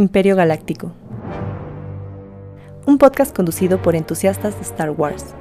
[0.00, 0.92] Imperio Galáctico.
[2.86, 5.34] Un podcast conducido por entusiastas de Star Wars.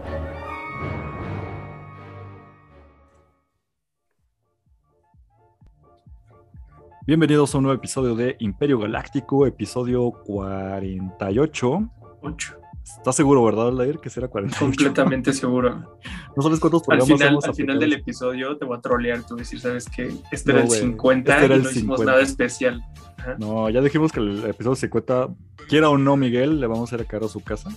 [7.07, 11.89] Bienvenidos a un nuevo episodio de Imperio Galáctico, episodio 48.
[12.21, 12.59] 8.
[12.97, 14.59] ¿Estás seguro, verdad, Lair, que será 48?
[14.65, 15.97] Completamente seguro.
[16.35, 19.23] ¿No sabes cuántos Al programas final, hemos al final del episodio te voy a trolear,
[19.25, 20.11] tú decir, ¿sabes qué?
[20.31, 22.11] Este No, era el güey, 50 este era y el no hicimos 50.
[22.11, 22.83] nada especial.
[23.17, 23.35] Ajá.
[23.39, 25.27] No, ya dijimos que el episodio 50,
[25.67, 27.69] quiera o no, Miguel, le vamos a ir a caer a su casa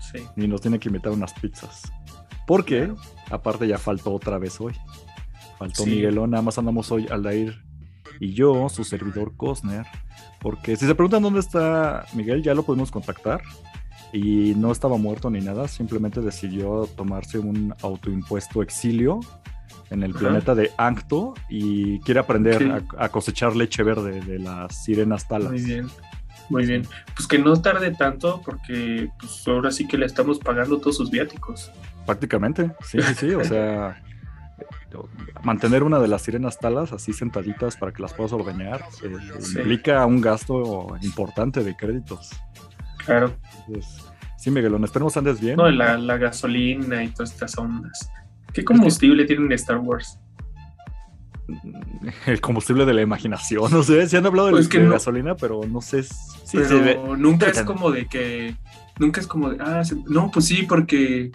[0.00, 0.18] Sí.
[0.36, 1.90] y nos tiene que invitar unas pizzas.
[2.46, 2.96] Porque, Claro.
[3.30, 4.74] aparte, ya faltó otra vez hoy.
[5.58, 5.90] Faltó Sí.
[5.90, 7.62] Miguelón, nada más andamos hoy Aldair
[8.20, 9.86] y yo, su servidor Cosner.
[10.40, 13.40] Porque si se preguntan dónde está Miguel, ya lo pudimos contactar.
[14.12, 19.20] Y no estaba muerto ni nada, simplemente decidió tomarse un autoimpuesto exilio
[19.90, 20.18] en el Ajá.
[20.20, 22.70] planeta de Ancto y quiere aprender Sí.
[22.98, 25.50] a, a cosechar leche verde de las sirenas talas.
[25.52, 25.86] Muy bien.
[26.50, 26.86] Muy bien.
[27.16, 31.10] Pues que no tarde tanto porque pues ahora sí que le estamos pagando todos sus
[31.10, 31.70] viáticos.
[32.04, 33.30] Prácticamente, sí, sí, sí.
[33.34, 34.02] O sea,
[35.42, 39.58] mantener una de las sirenas talas así sentaditas para que las puedas ordeñar eh, Sí.
[39.58, 42.30] implica un gasto importante de créditos.
[43.04, 43.34] Claro.
[43.66, 44.04] Entonces,
[44.38, 45.56] sí, Miguelón, esperemos andes bien.
[45.56, 48.10] No, la, la gasolina y todas estas ondas.
[48.52, 50.18] ¿Qué combustible tienen en Star Wars?
[52.26, 54.92] El combustible de la imaginación, no sé, si han hablado de, Pues que de no.
[54.92, 56.02] gasolina, pero no sé.
[56.02, 58.56] si- Pero nunca es como de que.
[58.98, 59.58] Nunca es como de.
[59.60, 61.30] Ah, se- no, pues sí, porque.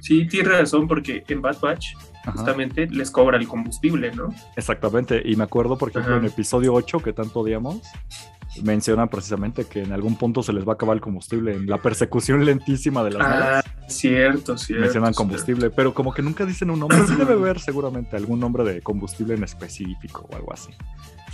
[0.00, 1.86] Sí, tiene razón, porque en Bad Batch
[2.22, 4.28] ajá, justamente les cobra el combustible, ¿no?
[4.54, 5.20] exactamente.
[5.24, 6.20] Y me acuerdo, por ejemplo, Ajá.
[6.20, 7.80] en episodio 8, que tanto odiamos,
[8.62, 11.54] mencionan precisamente que en algún punto se les va a acabar el combustible.
[11.54, 13.64] En la persecución lentísima de las Ah, naves.
[13.88, 14.82] cierto, cierto.
[14.82, 15.16] mencionan cierto.
[15.18, 16.98] combustible, pero como que nunca dicen un nombre.
[17.06, 20.70] Sí debe haber seguramente algún nombre de combustible en específico o algo así.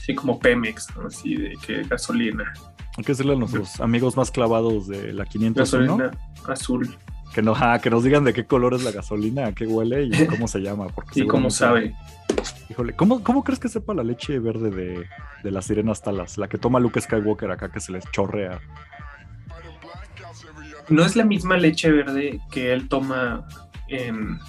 [0.04, 1.06] Sí, como Pemex, ¿no?
[1.06, 2.52] Así de que gasolina.
[2.96, 6.10] Hay que decirle a nuestros amigos más clavados de la 501 Gasolina
[6.46, 6.96] azul.
[7.34, 10.04] que, no, ah, que nos digan de qué color es la gasolina, a qué huele
[10.04, 10.86] y cómo se llama.
[10.88, 11.94] Porque Y cómo sabe.
[12.74, 15.06] Híjole, ¿cómo, ¿cómo crees que sepa la leche verde de,
[15.44, 16.38] de las sirenas talas?
[16.38, 18.58] La que toma Luke Skywalker acá que se les chorrea.
[20.88, 23.46] No es la misma leche verde que él toma
[23.86, 24.40] en,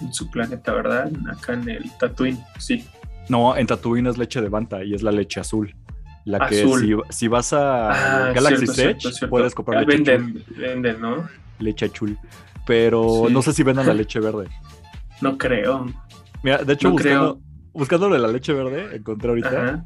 [0.00, 1.10] en su planeta, ¿verdad?
[1.30, 2.42] Acá en el Tatooine.
[2.58, 2.88] Sí.
[3.28, 5.76] No, en Tatooine es leche de Banta y es la leche azul.
[6.24, 7.04] La que Azul.
[7.10, 11.28] si, si vas a Ah, Galaxy Edge puedes comprar Ah, leche venden, venden, ¿no?
[11.58, 12.18] leche chul.
[12.66, 13.34] Pero Sí.
[13.34, 14.48] no sé si vendan la leche verde.
[15.20, 15.84] No creo.
[16.42, 17.40] Mira, de hecho, No buscando,
[17.76, 19.84] buscando la leche verde, encontré ahorita Ajá.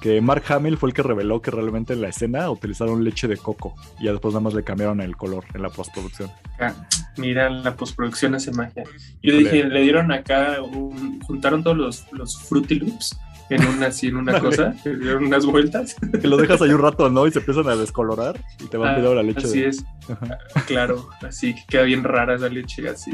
[0.00, 3.36] que Mark Hamill fue el que reveló que realmente en la escena utilizaron leche de
[3.36, 6.30] coco y ya después nada más le cambiaron el color en la postproducción.
[6.58, 6.72] Ah,
[7.16, 8.84] Mira, la postproducción hace magia.
[9.22, 9.38] Yo Híjole.
[9.38, 13.18] dije, le dieron acá, un- juntaron todos los, los Fruity Loops
[13.50, 15.94] en una, así, en una cosa, dieron unas vueltas.
[16.20, 17.26] Que lo dejas ahí un rato, ¿no?
[17.26, 19.46] Y se empiezan a descolorar y te van Ah, pidiendo la leche.
[19.46, 20.38] así de- es, Ajá.
[20.66, 23.10] claro, así que queda bien rara esa leche, así.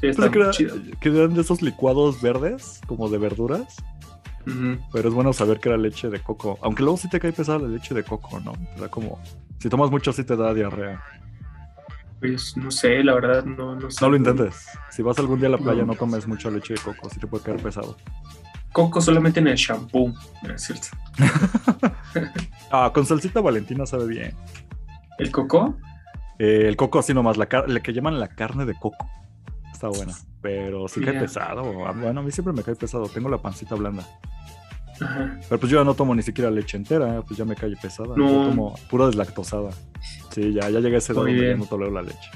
[0.00, 0.76] Sí, está Pensé que, muy era- chido.
[1.00, 3.76] que eran de esos licuados verdes, como de verduras,
[4.92, 6.58] pero es bueno saber que era leche de coco.
[6.62, 8.52] Aunque luego sí te cae pesada la leche de coco, ¿no?
[8.74, 9.20] Te da como.
[9.58, 11.02] Si tomas mucho, sí te da diarrea.
[12.20, 13.98] Pues no sé, la verdad, no, no sé.
[14.04, 14.66] No lo intentes.
[14.90, 15.94] Si vas algún día a la playa, no, No.
[15.94, 17.96] tomes mucha leche de coco, sí te puede caer pesado.
[18.72, 20.12] Coco solamente en el shampoo,
[20.42, 20.88] ¿no es cierto?
[22.70, 24.34] Ah, con salsita valentina sabe bien.
[25.18, 25.76] ¿El coco?
[26.38, 29.08] Eh, el coco así nomás, la, la que llaman la carne de coco.
[29.72, 30.12] Está buena.
[30.42, 31.20] Pero sí cae Ya.
[31.20, 31.86] pesado.
[31.86, 33.08] Ah, Bueno, a mí siempre me cae pesado.
[33.08, 34.04] Tengo la pancita blanda.
[35.00, 35.38] Ajá.
[35.48, 38.14] Pero pues yo ya no tomo ni siquiera leche entera, pues ya me cae pesada.
[38.16, 38.28] No.
[38.28, 39.70] Yo tomo pura deslactosada.
[40.30, 42.30] Sí, ya, ya llegué a ese edad donde ya no tolero la leche.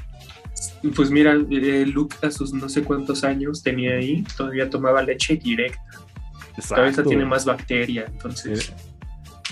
[0.97, 5.37] Pues mira, eh, Luke a sus no sé cuántos años tenía ahí, todavía tomaba leche
[5.37, 5.81] directa.
[6.57, 6.77] Exacto.
[6.77, 8.73] Cabeza tiene más bacteria, entonces.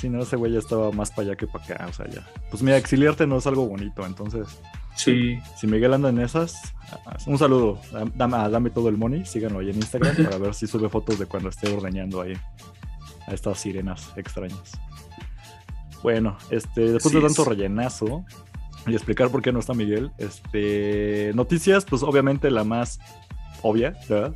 [0.00, 2.26] Sí, no, ese güey ya estaba más para allá que para acá, o sea, ya.
[2.50, 4.46] Pues mira, exiliarte no es algo bonito, entonces,
[4.96, 6.74] Sí, si Miguel anda en esas,
[7.06, 10.36] ah, un saludo, Dam- dame, a dame todo el money, síganlo ahí en Instagram para
[10.38, 12.34] ver si sube fotos de cuando esté ordeñando ahí
[13.26, 14.72] a estas sirenas extrañas.
[16.02, 17.48] Bueno, este, después de tanto es.
[17.48, 18.24] rellenazo
[18.86, 22.98] y explicar por qué no está Miguel, este, noticias, pues obviamente la más
[23.62, 24.34] obvia, ¿verdad?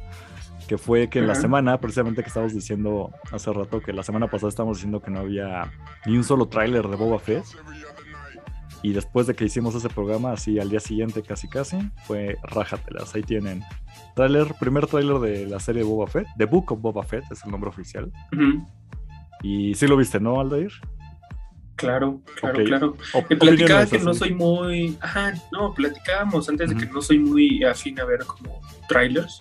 [0.68, 4.28] Que fue que en la semana, precisamente que estábamos diciendo hace rato, que la semana
[4.28, 5.70] pasada estábamos diciendo que no había
[6.06, 7.44] ni un solo tráiler de Boba Fett.
[8.82, 11.76] Y después de que hicimos ese programa, así al día siguiente casi casi,
[12.06, 13.14] fue rájatelas.
[13.14, 13.62] Ahí tienen
[14.14, 17.50] tráiler, primer tráiler de la serie Boba Fett, The Book of Boba Fett es el
[17.50, 18.10] nombre oficial.
[18.32, 18.66] Ujú.
[19.42, 20.72] Y sí lo viste, ¿no, Aldair?
[21.76, 22.96] claro, claro, claro.
[23.14, 24.96] Op- platicaba que no soy muy.
[25.00, 29.38] Ajá, no, platicábamos antes de que no soy muy afín a ver como trailers,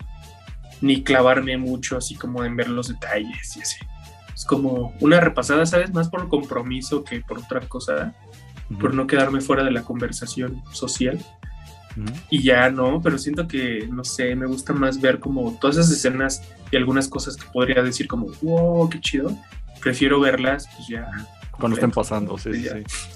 [0.80, 3.78] ni clavarme mucho así como en ver los detalles y así.
[4.34, 5.92] Es como una repasada, ¿sabes?
[5.92, 8.14] Más por compromiso que por otra cosa,
[8.80, 11.24] por no quedarme fuera de la conversación social.
[12.28, 15.92] Y ya no, pero siento que, no sé, me gusta más ver como todas esas
[15.92, 16.42] escenas
[16.72, 19.36] y algunas cosas que podría decir como, wow, qué chido.
[19.80, 21.08] Prefiero verlas, pues ya
[21.58, 22.68] cuando estén pasando, sí, sí,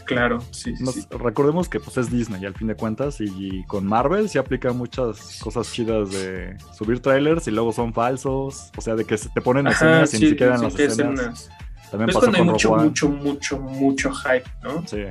[0.05, 0.75] Claro, sí,
[1.11, 5.39] Recordemos que pues es Disney al fin de cuentas y, con Marvel se aplican muchas
[5.41, 9.41] cosas chidas de subir trailers y luego son falsos, o sea, de que se te
[9.41, 11.51] ponen escenas y ni siquiera en las escenas.
[11.91, 14.87] También pasa cuando hay mucho, mucho, mucho, mucho hype, ¿no?
[14.87, 15.05] Sí.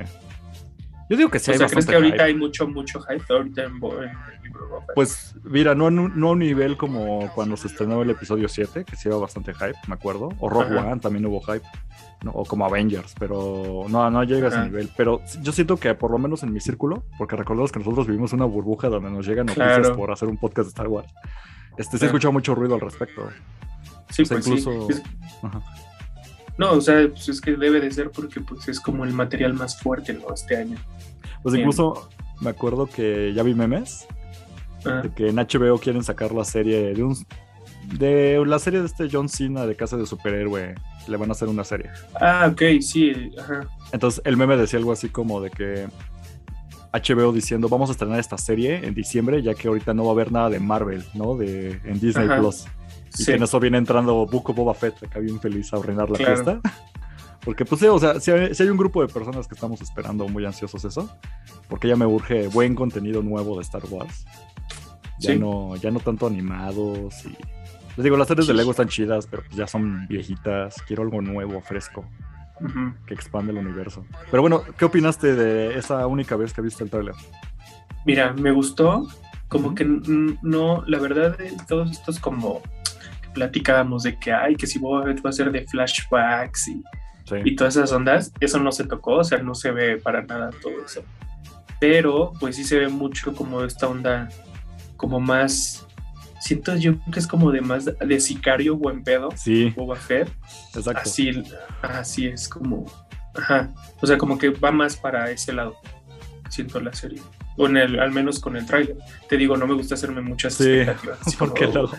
[1.08, 1.50] Yo digo que sí.
[1.50, 3.80] O sea, ¿crees que ahorita hay mucho, mucho hype ahorita en,
[4.94, 8.96] Pues mira, no, no a un nivel como cuando se estrenó el episodio 7, que
[8.96, 10.28] sí iba bastante hype, me acuerdo.
[10.38, 11.66] O Rogue One también hubo hype.
[12.26, 14.90] o como Avengers, pero no, no llega a ese nivel.
[14.96, 18.32] Pero yo siento que por lo menos en mi círculo, porque recordemos que nosotros vivimos
[18.32, 21.12] una burbuja donde nos llegan noticias por hacer un podcast de Star Wars,
[21.78, 23.28] este, se ha escuchado mucho ruido al respecto.
[24.10, 24.88] Sí, pues incluso...
[26.58, 29.54] No, o sea, pues es que debe de ser porque pues es como el material
[29.54, 30.34] más fuerte, ¿no?
[30.34, 30.76] Este año.
[31.42, 32.10] Pues incluso
[32.40, 34.06] me acuerdo que ya vi memes
[34.84, 35.02] ah.
[35.02, 37.16] de que en HBO quieren sacar la serie de un
[37.96, 40.74] de la serie de este John Cena de Casa de Superhéroe.
[41.06, 41.90] Le van a hacer una serie.
[42.20, 43.66] Ah, ok, sí, ajá.
[43.92, 45.88] Entonces el meme decía algo así como de que
[46.92, 50.12] HBO diciendo vamos a estrenar esta serie en diciembre, ya que ahorita no va a
[50.12, 51.36] haber nada de Marvel, ¿no?
[51.36, 52.66] De, en Disney Plus.
[53.16, 56.18] Y que en eso viene entrando Buco Boba Fett, acá bien feliz a reinar la
[56.18, 56.60] fiesta.
[57.44, 60.44] Porque, pues, sí, o sea, si hay, un grupo de personas que estamos esperando muy
[60.44, 61.08] ansiosos eso,
[61.68, 64.26] porque ya me urge buen contenido nuevo de Star Wars.
[65.18, 67.34] Ya, no, ya no tanto animados y...
[67.96, 70.82] Les digo, las series de Lego están chidas, pero pues ya son viejitas.
[70.82, 72.04] Quiero algo nuevo, fresco,
[73.06, 74.04] que expande el universo.
[74.30, 77.14] Pero bueno, ¿qué opinaste de esa única vez que viste el trailer?
[78.04, 79.08] Mira, me gustó.
[79.48, 79.84] Como que
[80.42, 82.62] no, la verdad, todos estos como
[83.34, 86.82] platicábamos de que, ay, que si Boba Fett va a ser de flashbacks y,
[87.44, 90.50] y todas esas ondas, eso no se tocó, o sea, no se ve para nada
[90.62, 91.02] todo eso.
[91.80, 94.28] Pero, pues sí se ve mucho como esta onda,
[94.96, 95.86] como más,
[96.40, 99.70] siento yo que es como de más de sicario buen pedo, sí.
[99.76, 100.28] Boba Fett.
[100.74, 101.02] Exacto.
[101.02, 101.42] Así,
[101.82, 102.86] así es como,
[103.34, 103.70] ajá,
[104.00, 105.76] o sea, como que va más para ese lado,
[106.48, 107.22] siento la serie.
[107.56, 108.96] O en el, al menos con el tráiler.
[109.28, 111.34] Te digo, no me gusta hacerme muchas sí, expectativas.
[111.38, 111.90] porque luego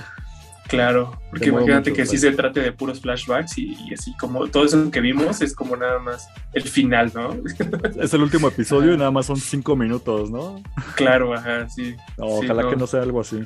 [0.69, 4.91] Claro, porque imagínate que sí se trate de puros flashbacks y, así como todo eso
[4.91, 7.35] que vimos es como nada más el final, ¿no?
[7.99, 10.61] Es el último episodio y nada más son cinco minutos, ¿no?
[10.95, 11.95] Claro, ajá, sí.
[12.17, 13.43] ojalá que no sea algo así.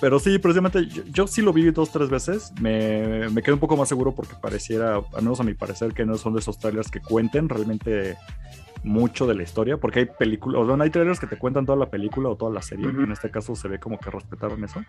[0.00, 2.52] Pero sí, precisamente yo, sí lo vi dos, tres veces.
[2.60, 6.04] Me, me quedé un poco más seguro porque pareciera, al menos a mi parecer, que
[6.04, 8.16] no son de esos trailers que cuenten realmente
[8.84, 11.78] mucho de la historia, porque hay películas, o sea, hay trailers que te cuentan toda
[11.78, 14.82] la película o toda la serie, en este caso se ve como que respetaron eso.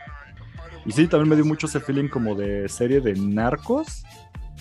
[0.86, 4.04] Y sí, también me dio mucho ese feeling como de serie de narcos.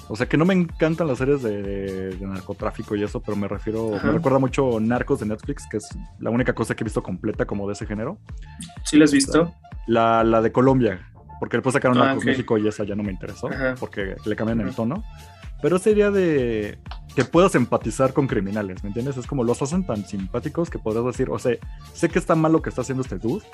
[0.09, 3.91] O sea que no me encantan las series de, narcotráfico y eso, pero me refiero,
[4.03, 5.89] me recuerda mucho Narcos de Netflix, que es
[6.19, 8.19] la única cosa que he visto completa como de ese género.
[8.85, 9.55] ¿Sí la has visto?
[9.87, 11.09] La, la de Colombia,
[11.41, 13.49] porque después sacaron ah, Narcos México y esa ya no me interesó,
[13.79, 15.03] porque le cambian el tono.
[15.63, 16.79] Pero sería de
[17.15, 19.17] que puedas empatizar con criminales, ¿me entiendes?
[19.17, 21.57] Es como los hacen tan simpáticos que podrás decir, o sea,
[21.93, 23.45] sé que está mal lo que está haciendo este dude,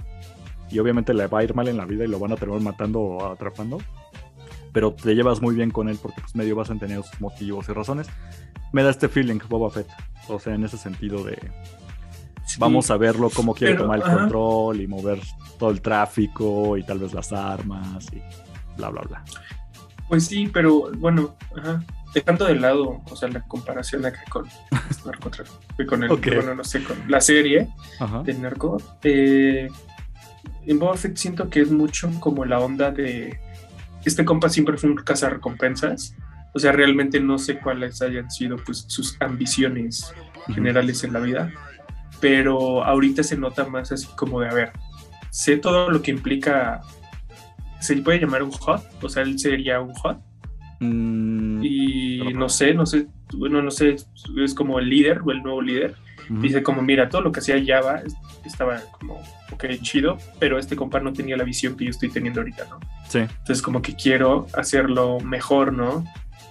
[0.70, 2.62] y obviamente le va a ir mal en la vida y lo van a terminar
[2.62, 3.78] matando o atrapando,
[4.72, 7.68] pero te llevas muy bien con él porque pues medio vas a entender sus motivos
[7.68, 8.08] y razones.
[8.72, 9.88] Me da este feeling Boba Fett,
[10.28, 11.38] o sea, en ese sentido de
[12.58, 15.20] vamos a verlo cómo quiere tomar el control y mover
[15.58, 18.22] todo el tráfico y tal vez las armas y
[18.76, 19.24] bla bla bla.
[20.08, 21.82] Pues sí, pero bueno, ajá.
[22.14, 24.46] Dejando de lado, o sea, la comparación acá con
[25.04, 27.68] narcotráfico, con el, bueno, no sé, con la serie
[28.24, 29.68] del narco, eh,
[30.66, 33.38] en Boba Fett siento que es mucho como la onda de
[34.04, 36.14] este compa siempre fue un recompensas.
[36.54, 40.12] O sea, realmente no sé cuáles hayan sido pues sus ambiciones
[40.48, 41.52] generales en la vida,
[42.20, 44.72] pero ahorita se nota más así como de, a ver,
[45.30, 46.80] sé todo lo que implica,
[47.80, 50.18] se puede llamar un hot, o sea, él sería un hot.
[50.80, 53.96] Mm, y no sé, no sé, bueno, no sé,
[54.42, 55.94] es como el líder o el nuevo líder.
[56.28, 58.02] Dice como, mira, todo lo que hacía Java
[58.44, 62.40] estaba como ok, chido, pero este compa no tenía la visión que yo estoy teniendo
[62.40, 62.78] ahorita, ¿no?
[63.08, 63.18] Sí.
[63.20, 66.04] Entonces como que quiero hacerlo mejor, ¿no?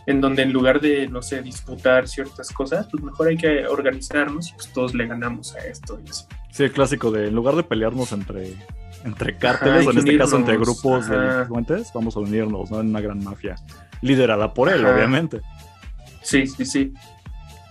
[0.05, 4.49] En donde en lugar de, no sé, disputar ciertas cosas, pues mejor hay que organizarnos
[4.49, 6.25] y pues todos le ganamos a esto y así.
[6.51, 8.53] Sí, el clásico de, en lugar de pelearnos entre,
[9.03, 12.79] entre cárteles, o en este caso entre grupos de delincuentes, vamos a unirnos, ¿no?
[12.79, 13.55] En una gran mafia,
[14.01, 15.41] liderada por él, obviamente.
[16.21, 16.93] Sí, sí, sí.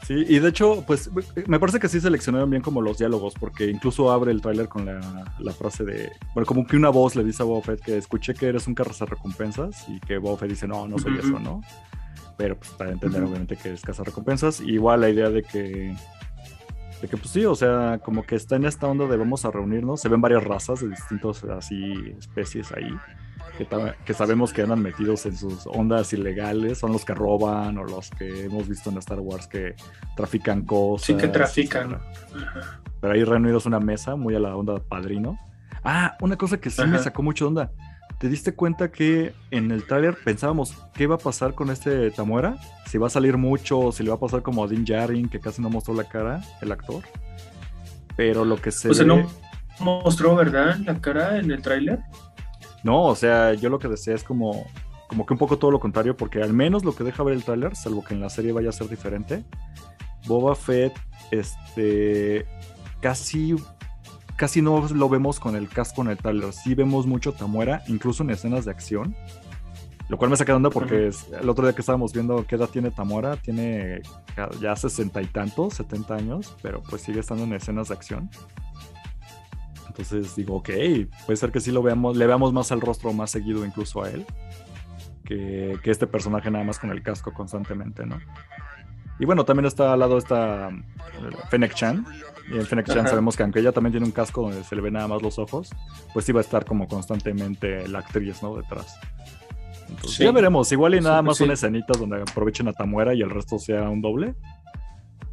[0.07, 1.11] Sí, y de hecho, pues
[1.47, 4.87] me parece que sí seleccionaron bien como los diálogos, porque incluso abre el tráiler con
[4.87, 8.35] la, frase de, bueno, como que una voz le dice a Boba Fett que escuché
[8.35, 11.61] que eres un recompensas y que Boba Fett dice, no, no soy eso, ¿no?
[12.37, 14.61] pero pues para entender obviamente que es recompensas.
[14.61, 15.95] Igual la idea de que
[17.01, 19.51] de que pues sí, o sea, como que está en esta onda de vamos a
[19.51, 22.91] reunirnos, se ven varias razas de distintos así especies ahí,
[23.57, 23.67] que,
[24.05, 28.11] que sabemos que andan metidos en sus ondas ilegales, son los que roban o los
[28.11, 29.75] que hemos visto en Star Wars que
[30.17, 31.07] trafican cosas.
[31.07, 31.99] Sí, que trafican.
[33.01, 35.39] Pero ahí reunidos una mesa, muy a la onda padrino.
[35.85, 37.71] Ah, una cosa que sí me sacó mucho onda.
[38.19, 42.57] ¿Te diste cuenta que en el tráiler pensábamos qué iba a pasar con este Tamuera?
[42.87, 45.39] Si va a salir mucho si le va a pasar como a Dean Jarin, que
[45.39, 47.05] casi no mostró la cara, el actor.
[48.17, 48.89] Pero lo que se.
[48.89, 49.27] O sea, no
[49.81, 50.79] mostró, ¿verdad?
[50.79, 52.01] La cara en el tráiler.
[52.83, 54.67] No, o sea, yo lo que decía es como,
[55.09, 57.45] como que un poco todo lo contrario, porque al menos lo que deja ver el
[57.45, 59.45] tráiler, salvo que en la serie vaya a ser diferente,
[60.27, 60.93] Boba Fett,
[61.31, 62.47] este,
[63.01, 63.57] casi
[64.37, 66.53] casi no lo vemos con el casco en el trailer.
[66.53, 69.17] Sí vemos mucho Tamuera, incluso en escenas de acción.
[70.09, 72.69] Lo cual me saca de onda porque el otro día que estábamos viendo qué edad
[72.69, 74.03] tiene Tamuera, tiene
[74.61, 78.31] ya sesenta y tantos, setenta años, pero pues sigue estando en escenas de acción.
[79.99, 80.71] Entonces digo, ok,
[81.25, 84.11] puede ser que sí lo veamos, le veamos más al rostro más seguido incluso a
[84.11, 84.27] él,
[85.25, 88.19] que, que este personaje nada más con el casco constantemente, ¿no?
[89.19, 92.07] Y bueno, también está al lado esta eh, Fennec Chan.
[92.53, 94.83] Y en Fennec Chan sabemos que aunque ella también tiene un casco donde se le
[94.83, 95.71] ve nada más los ojos,
[96.13, 98.55] pues sí va a estar como constantemente la actriz, ¿no?
[98.55, 98.99] Detrás.
[99.89, 100.71] Entonces, ya veremos.
[100.71, 104.03] Igual y nada más son escenitas donde aprovechen a Tamuera y el resto sea un
[104.03, 104.35] doble.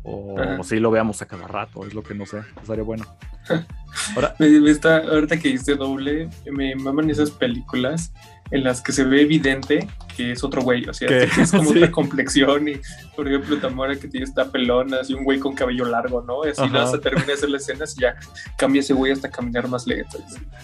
[0.04, 2.42] O, si lo veamos a cada rato, es lo que no sé.
[2.62, 3.06] Estaría bueno.
[4.16, 8.12] Ahora, me, está, ahorita que dice doble, me maman esas películas
[8.50, 11.70] en las que se ve evidente que es otro güey, o sea, que es como
[11.72, 12.74] otra complexión y,
[13.16, 16.44] por ejemplo, Tamora que tiene esta pelona, así un güey con cabello largo, ¿no?
[16.44, 18.16] Así nada, se termina de hacer las escenas y ya
[18.58, 20.18] cambia ese güey hasta caminar más lento.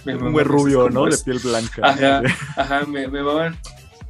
[0.06, 1.06] un güey rubio, ¿no?
[1.06, 1.82] De piel blanca.
[1.84, 2.22] Ajá,
[2.56, 3.58] ajá, me, me van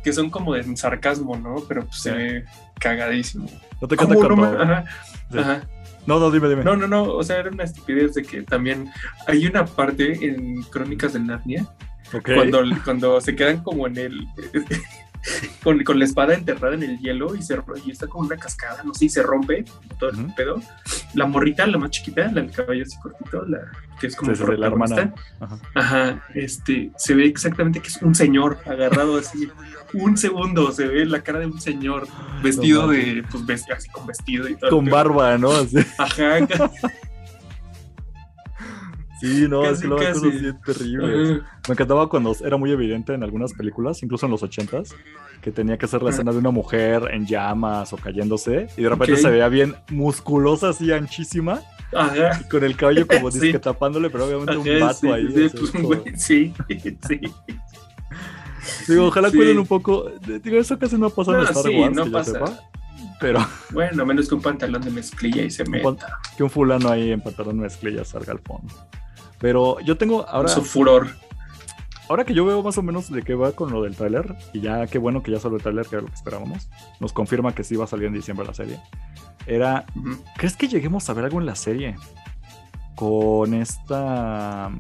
[0.04, 1.64] que son como de sarcasmo, ¿no?
[1.68, 2.46] Pero pues se ve
[2.80, 3.50] cagadísimo.
[3.82, 4.86] No te canta no Ajá,
[5.38, 5.62] ajá.
[6.06, 6.64] No, no, dime, dime.
[6.64, 8.90] No, no, no, o sea, era una estupidez de que también
[9.28, 11.68] hay una parte en Crónicas de Narnia
[12.24, 14.28] cuando, cuando se quedan como en el.
[15.64, 18.82] Con, con, la espada enterrada en el hielo y, se, y está como una cascada,
[18.84, 19.66] no sé, y se rompe
[20.00, 20.62] todo el pedo.
[21.14, 23.60] La morrita, la más chiquita, la del cabello así cortito, la
[24.00, 25.14] que es como la hermana.
[25.76, 26.24] Ajá.
[26.34, 29.50] este, se ve exactamente que es un señor agarrado así.
[29.94, 32.08] un segundo se ve la cara de un señor
[32.42, 34.70] vestido de, pues, así con vestido y todo.
[34.70, 35.52] Con barba, ¿no?
[35.98, 36.38] Ajá.
[39.20, 41.42] Sí, no, es que lo cosas así terribles.
[41.68, 44.96] Me encantaba cuando era muy evidente en algunas películas, incluso en los ochentas,
[45.42, 48.90] que tenía que hacer la escena de una mujer en llamas o cayéndose, y de
[48.90, 51.62] repente se veía bien musculosa, así anchísima,
[51.94, 52.40] Ajá.
[52.42, 53.54] Y con el cabello como sí.
[53.54, 55.28] tapándole, pero obviamente un vato ahí.
[56.16, 56.54] Sí,
[57.08, 57.22] sí,
[58.88, 60.12] Digo, ojalá cuiden un poco.
[60.44, 62.32] Digo, eso casi no pasa en Star Wars, no que pasa.
[62.34, 62.60] sepa.
[63.20, 63.40] Pero.
[63.72, 66.20] Bueno, menos que un pantalón de mezclilla y se meta.
[66.38, 68.74] Que un fulano ahí en pantalón de mezclilla salga al fondo.
[69.40, 70.50] Pero yo tengo ahora.
[70.50, 71.08] Su furor.
[72.10, 74.62] Ahora que yo veo más o menos de qué va con lo del tráiler, y
[74.62, 76.68] ya qué bueno que ya salió el tráiler, que era lo que esperábamos,
[77.00, 78.80] nos confirma que sí va a salir en diciembre la serie.
[79.46, 79.86] Era,
[80.36, 81.96] ¿crees que lleguemos a ver algo en la serie?
[82.96, 84.72] Con esta...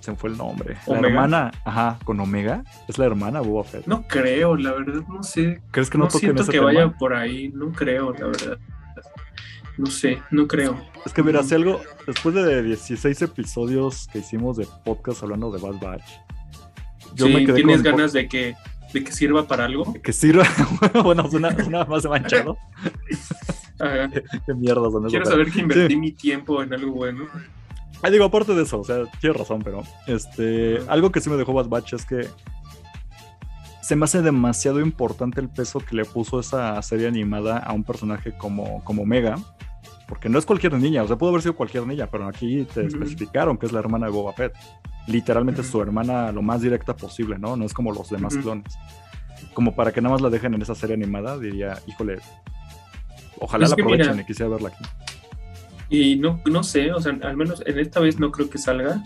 [0.00, 0.76] Se me fue el nombre.
[0.86, 2.62] La hermana, ajá, con Omega.
[2.88, 3.86] ¿Es la hermana Boba Fett?
[3.86, 5.62] No creo, la verdad, no sé.
[5.70, 8.58] ¿Crees que no, no siento que vaya por ahí, no creo, la verdad.
[9.80, 10.78] No sé, no creo.
[11.06, 15.58] Es que mira, si algo, después de 16 episodios que hicimos de podcast hablando de
[15.58, 16.04] Bad Batch,
[17.14, 18.54] yo me quedé ¿Tienes ganas de que,
[18.92, 19.94] de que sirva para algo?
[20.02, 20.44] Que sirva,
[21.02, 22.58] bueno, una, una más manchado.
[24.46, 27.24] Qué mierda son Quiero saber que invertí mi tiempo en algo bueno.
[28.02, 31.36] Ah, digo, aparte de eso, o sea, tienes razón, pero este, algo que sí me
[31.36, 32.28] dejó Bad Batch es que
[33.80, 37.82] se me hace demasiado importante el peso que le puso esa serie animada a un
[37.82, 39.36] personaje como, como Mega
[40.10, 42.84] porque no es cualquier niña, o sea, pudo haber sido cualquier niña, pero aquí te
[42.84, 44.52] especificaron que es la hermana de Boba Fett.
[45.06, 47.56] Literalmente su hermana lo más directa posible, ¿no?
[47.56, 48.76] No es como los demás clones.
[49.54, 52.18] Como para que nada más la dejen en esa serie animada, diría, híjole,
[53.38, 54.84] ojalá la aprovechen y quisiera verla aquí.
[55.88, 59.04] Y no, no sé, o sea, al menos en esta vez no creo que salga,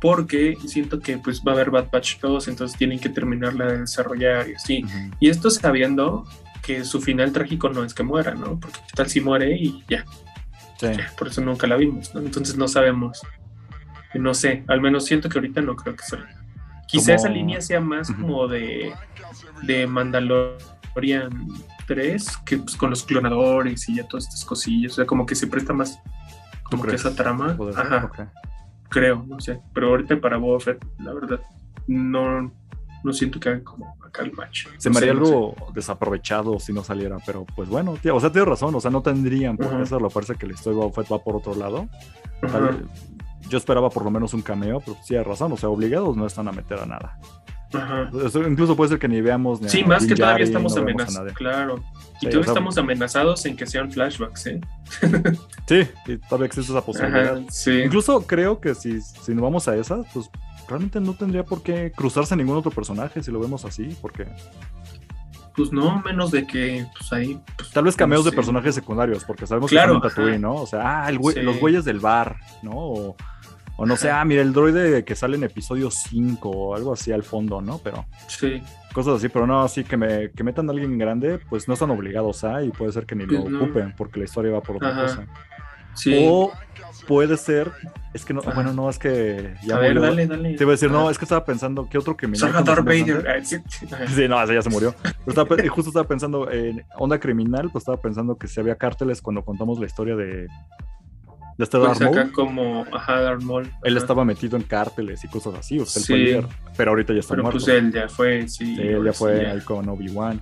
[0.00, 3.80] porque siento que pues va a haber Bad Batch 2, entonces tienen que terminarla de
[3.80, 4.84] desarrollar y así.
[5.18, 6.24] Y esto sabiendo
[6.62, 8.60] que su final trágico no es que muera, ¿no?
[8.60, 10.04] Porque tal si muere y ya,
[11.18, 12.20] por eso nunca la vimos, ¿no?
[12.20, 13.20] Entonces no sabemos.
[14.14, 16.28] No sé, al menos siento que ahorita no creo que salga.
[16.86, 18.94] Quizá esa línea sea más como de,
[19.62, 21.48] de Mandalorian
[21.86, 24.92] 3, que pues con los clonadores y ya todas estas cosillas.
[24.92, 26.00] O sea, como que se presta más
[26.64, 27.56] como que esa trama.
[27.76, 28.32] Ajá.
[28.88, 29.60] Creo, no sé.
[29.74, 31.40] Pero ahorita para Boba Fett, la verdad,
[31.86, 32.50] no,
[33.02, 34.66] no siento que hagan como acá el match.
[34.78, 38.48] Se me haría algo desaprovechado si no saliera, pero pues bueno, tío, o sea, tienes
[38.48, 41.54] razón, o sea, no tendrían por eso, lo parece que la historia va por otro
[41.54, 41.88] lado.
[43.48, 46.26] yo esperaba por lo menos un cameo, pero sí hay razón, o sea, obligados no
[46.26, 47.18] están a meter a nada.
[47.72, 48.10] Ajá.
[48.48, 49.60] incluso puede ser que ni veamos.
[49.60, 51.34] Ni sí, más que todavía estamos amenazados.
[51.34, 51.84] Claro.
[52.20, 54.60] Y todavía estamos amenazados en que sean flashbacks, ¿eh?
[55.68, 57.40] sí, y todavía existe esa posibilidad.
[57.50, 57.82] sí.
[57.82, 60.30] Incluso creo que si, si nos vamos a esa, pues
[60.68, 64.26] realmente no tendría por qué cruzarse ningún otro personaje si lo vemos así, porque.
[65.56, 67.40] Pues no, menos de que pues ahí.
[67.56, 70.54] Pues, Tal vez cameos de personajes secundarios, porque sabemos que son Tatooine, ¿no?
[70.54, 72.72] O sea, ah, los güeyes del bar, ¿no?
[72.76, 73.16] O,
[73.76, 77.10] o no sé, ah, mira, el droide que sale en episodio 5 o algo así
[77.10, 77.78] al fondo, ¿no?
[77.78, 78.06] Pero.
[78.28, 78.62] Sí.
[78.92, 81.90] Cosas así, pero no, así que, me, que metan a alguien grande, pues no están
[81.90, 84.76] obligados a, y puede ser que ni lo pues ocupen, porque la historia va por
[84.76, 85.26] otra cosa.
[85.98, 86.26] Sí.
[86.28, 86.52] O
[87.06, 87.72] puede ser,
[88.12, 90.54] es que no, bueno, no, es que ya A ver, dale, dale.
[90.54, 92.52] Te iba a decir, no, es que estaba pensando, ¿qué otro criminal?
[92.52, 93.44] Salvador Vader.
[93.44, 94.94] Sí, no, ese ya se murió.
[95.64, 99.44] y justo estaba pensando en Onda Criminal, pues estaba pensando que si había cárteles cuando
[99.44, 100.48] contamos la historia de, de
[101.58, 103.70] este pues acá como, ajá, Darth Maul.
[103.82, 106.14] Él estaba metido en cárteles y cosas así, usted sí.
[106.14, 107.58] líder, pero ahorita ya está pero muerto.
[107.58, 108.76] pues él ya fue, sí.
[108.76, 110.40] sí él ya fue ahí con Obi-Wan.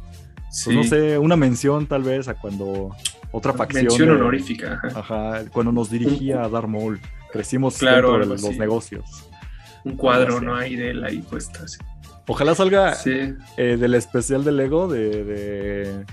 [0.65, 2.91] Pues no sé, una mención tal vez a cuando
[3.33, 3.85] otra facción.
[3.85, 4.81] Mención honorífica.
[4.95, 5.45] Ajá.
[5.53, 7.01] cuando nos dirigía a Darth Maul.
[7.33, 9.29] Crecimos claro, de los negocios.
[9.85, 10.57] Un cuadro, ¿no?
[10.57, 11.61] hay de él ahí puesto
[12.27, 16.05] Ojalá salga eh, del especial de Lego de,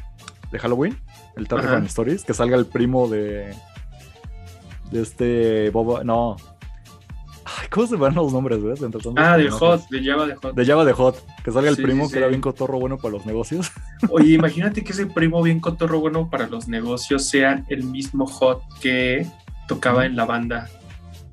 [0.52, 0.96] de, Halloween,
[1.36, 3.56] el Target Stories, que salga el primo de,
[4.92, 6.04] de este Boba.
[6.04, 6.36] No,
[7.74, 8.76] ¿Cómo se van los nombres, güey?
[9.16, 10.54] Ah, de Hot, de Java de Hot.
[10.54, 13.26] De Java de Hot, que salga el primo que era bien cotorro bueno para los
[13.26, 13.72] negocios.
[14.12, 18.62] Oye, imagínate que ese primo bien cotorro bueno para los negocios sea el mismo Hot
[18.80, 19.26] que
[19.68, 20.70] tocaba en la banda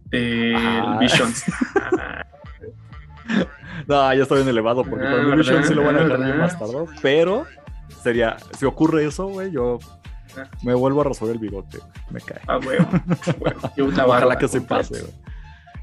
[0.06, 0.96] de ah.
[0.98, 1.44] Visions.
[3.86, 6.24] no, ya está bien elevado, porque para el ah, Visions sí lo van a dejar
[6.24, 7.44] bien más tarde, pero
[8.02, 9.78] sería, si ocurre eso, güey, yo
[10.38, 10.44] ah.
[10.62, 12.40] me vuelvo a resolver el bigote, me cae.
[12.46, 12.78] Ah, güey.
[14.06, 15.29] Ojalá que se pase, güey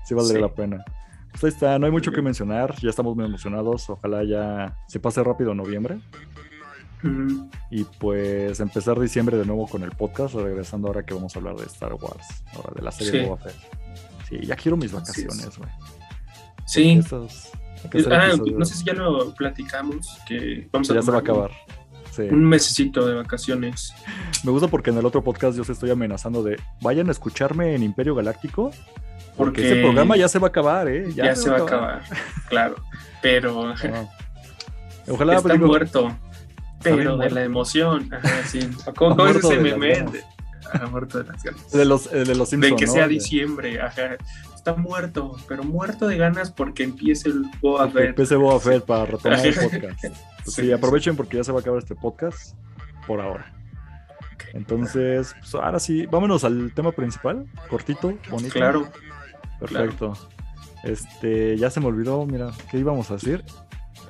[0.08, 0.86] sí valdría la pena.
[1.32, 5.00] Pues ahí está, no hay mucho que mencionar, ya estamos muy emocionados, ojalá ya se
[5.00, 6.00] pase rápido noviembre.
[7.70, 11.56] Y pues empezar diciembre de nuevo con el podcast, regresando ahora que vamos a hablar
[11.56, 13.56] de Star Wars, ahora de la serie de Boba Fett.
[14.28, 15.70] Sí, ya quiero mis vacaciones, güey.
[16.66, 17.00] Sí.
[18.12, 20.96] ah, no sé si ya lo platicamos, que vamos a...
[20.96, 21.52] Ya se va a acabar.
[22.18, 23.94] Un mesecito de vacaciones.
[24.44, 27.76] Me gusta porque en el otro podcast yo se estoy amenazando de vayan a escucharme
[27.76, 28.72] en Imperio Galáctico
[29.38, 31.12] porque, ese programa ya se va a acabar, ¿eh?
[31.14, 32.02] Ya, se, va a acabar,
[32.50, 32.76] claro.
[33.22, 33.74] Pero.
[35.08, 35.38] Ojalá.
[35.38, 36.18] Está muerto.
[36.84, 38.10] Pero de la emoción.
[38.14, 38.60] Ajá, sí.
[38.96, 40.06] ¿Cómo, es ese meme?
[40.92, 41.72] muerto de las ganas.
[41.72, 44.18] De los, eh, de los De que sea diciembre, ajá.
[44.54, 48.10] Está muerto, pero muerto de ganas porque empiece el Boa Fett.
[48.10, 50.06] Empiece Boa Fett para retomar el podcast.
[50.46, 52.54] sí, aprovechen porque ya se va a acabar este podcast
[53.06, 53.54] por ahora.
[54.54, 58.54] Entonces, pues ahora sí, vámonos al tema principal, cortito, bonito.
[58.54, 58.88] Claro.
[59.60, 60.14] Perfecto.
[60.84, 63.44] Este, ya se me olvidó, mira, ¿qué íbamos a decir?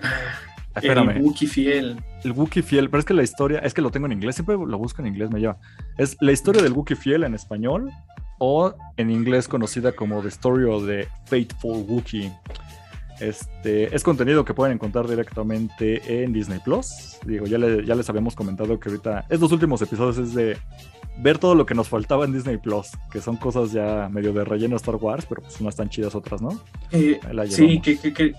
[0.75, 1.17] Espérame.
[1.17, 2.03] El Wookiee fiel.
[2.23, 4.55] El Wookiee fiel, pero es que la historia, es que lo tengo en inglés, siempre
[4.55, 5.57] lo busco en inglés, me lleva.
[5.97, 7.91] Es la historia del Wookiee fiel en español
[8.39, 12.31] o en inglés conocida como The Story of the Faithful Wookiee.
[13.19, 17.17] Este, es contenido que pueden encontrar directamente en Disney Plus.
[17.25, 20.57] Digo, ya, ya les habíamos comentado que ahorita estos últimos episodios es de
[21.19, 24.45] ver todo lo que nos faltaba en Disney Plus, que son cosas ya medio de
[24.45, 26.61] relleno Star Wars, pero pues unas tan chidas otras, ¿no?
[26.91, 28.33] Eh, sí, que, que, que,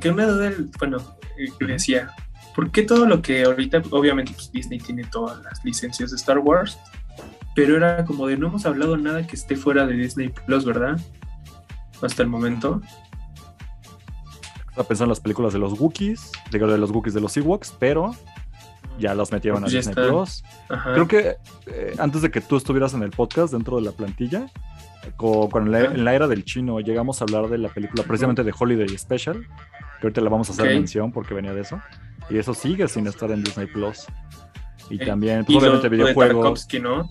[0.00, 0.98] que, una duda, bueno,
[1.38, 2.10] eh, decía,
[2.54, 6.38] ¿por qué todo lo que ahorita, obviamente pues, Disney tiene todas las licencias de Star
[6.38, 6.78] Wars,
[7.54, 10.98] pero era como de no hemos hablado nada que esté fuera de Disney Plus, ¿verdad?
[12.00, 12.80] Hasta el momento.
[14.72, 17.76] Estaba pensando en las películas de los Wookiees, digo de los Wookiees de los Ewoks,
[17.78, 18.16] pero
[18.98, 20.42] ya los metieron a pues Disney Plus.
[20.94, 24.46] Creo que eh, antes de que tú estuvieras en el podcast dentro de la plantilla,
[25.16, 28.88] con, en la era del chino llegamos a hablar de la película precisamente de Holiday
[28.96, 29.46] Special,
[30.00, 31.78] que ahorita la vamos a hacer mención porque venía de eso.
[32.30, 34.06] Y eso sigue sin estar en Disney Plus.
[34.88, 36.66] Y también, pues, obviamente, videojuegos.
[36.80, 37.10] ¿no?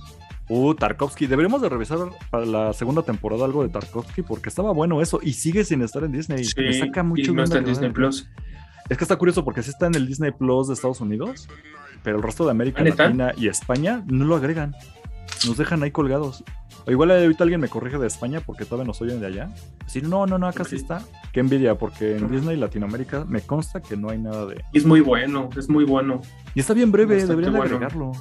[0.53, 1.27] Uh, Tarkovsky.
[1.27, 1.97] Deberíamos de revisar
[2.29, 6.03] para la segunda temporada algo de Tarkovsky porque estaba bueno eso y sigue sin estar
[6.03, 6.43] en Disney.
[6.43, 8.27] Sí, saca mucho y no está en Disney Plus.
[8.89, 11.47] Es que está curioso porque sí está en el Disney Plus de Estados Unidos,
[12.03, 14.75] pero el resto de América Latina y España no lo agregan.
[15.47, 16.43] Nos dejan ahí colgados.
[16.85, 19.49] O igual ahorita alguien me corrige de España porque todavía nos oyen de allá.
[19.85, 21.01] Sí, no, no, no, acá sí está.
[21.31, 24.61] Qué envidia, porque en Disney Latinoamérica me consta que no hay nada de.
[24.73, 26.19] es muy bueno, es muy bueno.
[26.55, 28.11] Y está bien breve, deberían agregarlo.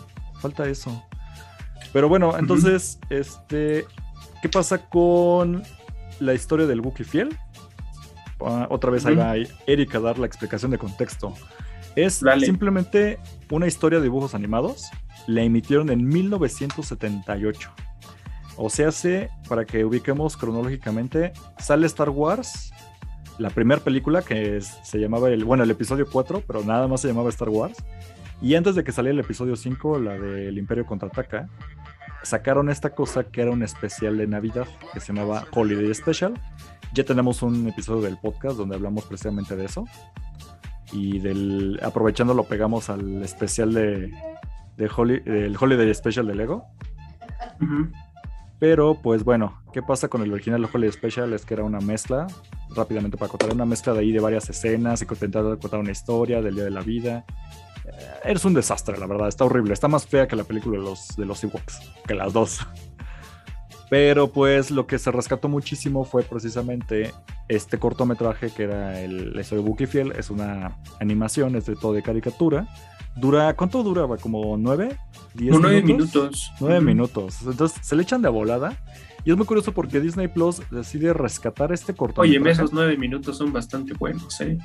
[0.41, 1.05] Falta eso.
[1.93, 3.87] Pero bueno, entonces, este.
[4.43, 5.63] ¿Qué pasa con
[6.19, 7.37] la historia del Wookiee fiel?
[8.41, 9.35] ah, otra vez ahí va
[9.67, 11.35] Erika a dar la explicación de contexto.
[11.97, 13.19] Es simplemente
[13.51, 14.91] una historia de dibujos animados.
[15.27, 17.71] La emitieron en 1978.
[18.57, 22.73] O sea, hace, para que ubiquemos cronológicamente, sale Star Wars,
[23.39, 27.09] la primera película que se llamaba el, bueno, el episodio 4, pero nada más se
[27.09, 27.79] llamaba Star Wars.
[28.43, 31.49] Y antes de que saliera el episodio 5, la del Imperio contraataca,
[32.23, 36.35] sacaron esta cosa que era un especial de Navidad que se llamaba Holiday Special.
[36.95, 39.85] Ya tenemos un episodio del podcast donde hablamos precisamente de eso.
[40.93, 44.13] Y del aprovechando lo pegamos al especial de,
[44.77, 46.65] de del Holiday Special de Lego.
[48.59, 51.33] Pero pues bueno, ¿qué pasa con el original Holiday Special?
[51.35, 52.27] Es que era una mezcla,
[52.75, 56.41] rápidamente para contar, una mezcla de ahí de varias escenas y intentar contar una historia
[56.41, 57.25] del Día de la Vida
[58.25, 59.29] eres un desastre, la verdad.
[59.29, 59.73] Está horrible.
[59.73, 62.61] Está más fea que la película de los, de los Ewoks, que las dos.
[63.89, 67.13] Pero pues lo que se rescató muchísimo fue precisamente
[67.49, 70.13] este cortometraje que era el, la historia de Bucky Fiel.
[70.13, 72.69] Es una animación, es de todo de caricatura.
[73.17, 74.17] Dura, ¿cuánto duraba?
[74.17, 74.97] ¿Como nueve?
[75.35, 76.53] ¿Diez nueve minutos?
[76.61, 77.39] Nueve minutos.
[77.45, 78.81] Entonces se le echan de volada.
[79.25, 82.39] Y es muy curioso porque Disney Plus decide rescatar este cortometraje.
[82.39, 84.57] Oye, esos nueve minutos son bastante buenos, ¿eh?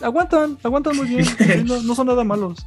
[0.00, 1.26] Aguantan, aguantan muy bien,
[1.66, 2.66] no, son nada malos.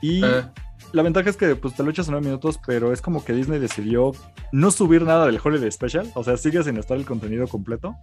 [0.00, 0.52] Y ah.
[0.92, 3.32] la ventaja es que pues, te lo echas en 9 minutos, pero es como que
[3.32, 4.12] Disney decidió
[4.52, 7.96] no subir nada del Holiday Special, o sea, sigue sin estar el contenido completo,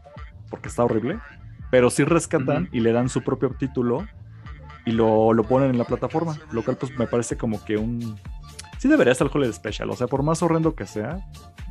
[0.50, 1.20] porque está horrible,
[1.72, 4.06] pero sí rescatan y le dan su propio título
[4.86, 8.20] y lo, lo ponen en la plataforma, lo cual pues me parece como que un,
[8.86, 9.90] sí debería estar el Holiday Special.
[9.90, 11.18] O sea, por más horrendo que sea,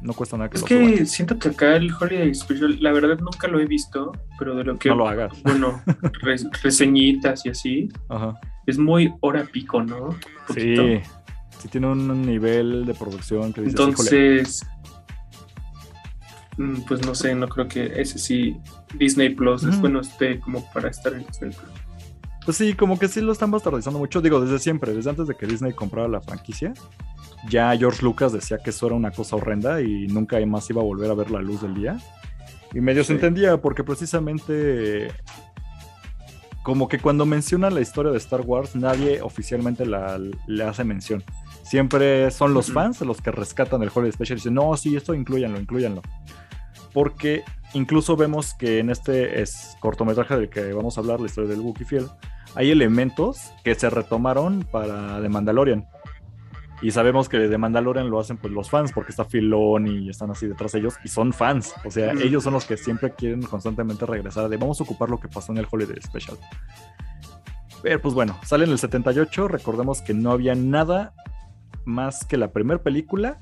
[0.03, 3.46] no cuesta nada que es que siento que acá el Holiday Special, la verdad nunca
[3.46, 4.88] lo he visto, pero de lo que.
[4.88, 5.33] No lo hagas.
[5.44, 5.81] Bueno,
[6.62, 7.88] reseñitas y así.
[8.09, 8.38] Ajá.
[8.66, 10.16] Es muy hora pico, ¿no?
[10.53, 10.74] Sí.
[11.59, 14.66] Sí, tiene un nivel de producción que dices, Entonces.
[16.57, 18.57] Mm, pues no sé, no creo que ese sí.
[18.98, 21.84] Disney Plus es bueno este como para estar en Disney Plus.
[22.44, 24.20] Pues sí, como que sí lo están bastardizando mucho.
[24.20, 26.74] Digo, desde siempre, desde antes de que Disney comprara la franquicia,
[27.48, 30.85] ya George Lucas decía que eso era una cosa horrenda y nunca más iba a
[30.85, 31.98] volver a ver la luz del día.
[32.74, 35.09] Y medio se entendía porque precisamente
[36.64, 41.22] como que cuando menciona la historia de Star Wars, nadie oficialmente la, le hace mención.
[41.62, 45.14] Siempre son los fans los que rescatan el Holiday Special y dicen, no, sí, esto
[45.14, 46.02] incluyanlo, incluyanlo.
[46.92, 47.42] Porque
[47.74, 51.61] incluso vemos que en este es cortometraje del que vamos a hablar, la historia del
[51.61, 52.07] Wookiee Fiel,
[52.54, 55.86] hay elementos que se retomaron para The Mandalorian.
[56.82, 60.30] Y sabemos que de Mandalorian lo hacen pues los fans, porque está Filón y están
[60.30, 61.72] así detrás de ellos, y son fans.
[61.84, 65.18] O sea, ellos son los que siempre quieren constantemente regresar de vamos a ocupar lo
[65.18, 66.36] que pasó en el Holiday Special.
[67.82, 71.14] Pero pues bueno, sale en el 78, recordemos que no había nada
[71.84, 73.38] más que la primera película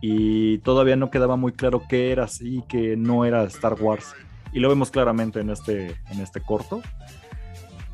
[0.00, 4.14] y todavía no quedaba muy claro qué era así, que no era Star Wars.
[4.52, 6.82] Y lo vemos claramente en este, en este corto.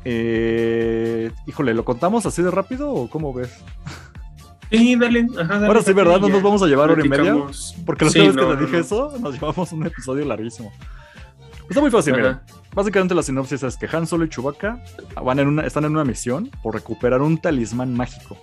[0.09, 3.53] Eh, híjole, ¿lo contamos así de rápido o cómo ves?
[4.71, 5.27] Sí, dale.
[5.37, 6.21] Ahora sí, ¿verdad?
[6.21, 7.35] No nos vamos a llevar hora y media.
[7.85, 10.71] Porque la última vez que te dije eso, nos llevamos un episodio larguísimo.
[11.69, 12.41] Está muy fácil, mira.
[12.73, 14.81] Básicamente la sinopsis es que Han Solo y Chewbacca
[15.21, 18.37] van en una, están en una misión por recuperar un talismán mágico.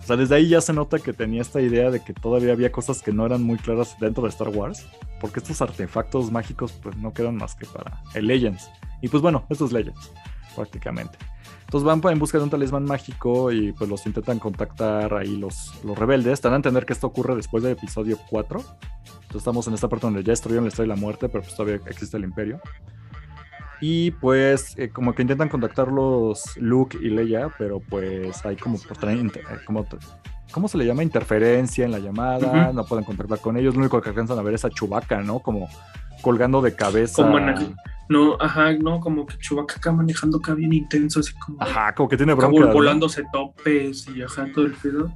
[0.00, 2.70] O sea, desde ahí ya se nota que tenía esta idea de que todavía había
[2.70, 4.86] cosas que no eran muy claras dentro de Star Wars.
[5.20, 8.70] Porque estos artefactos mágicos pues no quedan más que para el Legends.
[9.02, 10.12] Y pues bueno, estos Legends
[10.54, 11.18] prácticamente.
[11.62, 15.72] Entonces van en busca de un talismán mágico y pues los intentan contactar ahí los,
[15.84, 16.40] los rebeldes.
[16.40, 18.60] Te a entender que esto ocurre después del episodio 4.
[18.60, 21.56] Entonces estamos en esta parte donde ya destruyeron la estrella de la muerte, pero pues
[21.56, 22.60] todavía existe el imperio.
[23.80, 29.30] Y pues eh, como que intentan contactarlos Luke y Leia, pero pues hay como, eh,
[29.66, 29.86] como
[30.52, 31.02] ¿cómo se le llama?
[31.02, 34.54] Interferencia en la llamada, no pueden contactar con ellos, lo único que alcanzan a ver
[34.54, 35.40] es a Chubaca, ¿no?
[35.40, 35.68] Como
[36.24, 37.22] colgando de cabeza.
[37.22, 37.38] Como
[38.08, 41.62] no, ajá, no, como que Chewbacca acá manejando acá bien intenso, así como.
[41.62, 42.72] Ajá, como que tiene bronca.
[42.72, 45.12] Volándose topes y ajá, todo el pedo.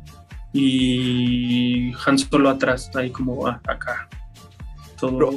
[0.52, 4.08] Y Han solo atrás, ahí como ah, acá.
[4.98, 5.30] Todo.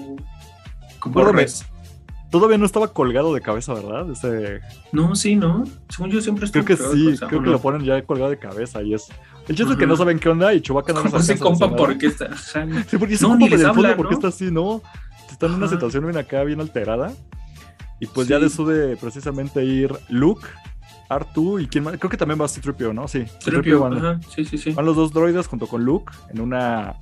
[0.99, 1.33] como
[2.29, 4.09] Todavía no estaba colgado de cabeza, ¿verdad?
[4.09, 4.61] Ese...
[4.93, 5.65] No, sí, ¿no?
[5.89, 8.81] Según yo siempre estoy Creo que sí, creo que lo ponen ya colgado de cabeza
[8.81, 9.09] y es.
[9.49, 12.33] El chiste es que no saben qué onda y Chewbacca no se compa porque está.
[12.37, 14.81] Sí, porque no, ni les habla, porque está así, ¿no?
[15.41, 17.13] Está en una situación bien acá, bien alterada.
[17.99, 20.45] Y pues ya de precisamente ir Luke,
[21.09, 21.97] Artu y quién más.
[21.97, 23.07] Creo que también va a Citripio, ¿no?
[23.07, 24.21] Sí, Citripio van.
[24.21, 24.71] Sí, sí, sí.
[24.73, 26.93] Van los dos droides junto con Luke en una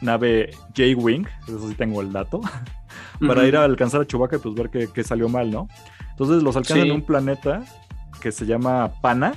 [0.00, 2.40] nave J-Wing, eso sí tengo el dato,
[3.26, 5.66] para ir a alcanzar a Chewbacca y pues ver qué, salió mal, ¿no?
[6.12, 7.64] Entonces los alcanzan en un planeta
[8.20, 9.34] que se llama Pana.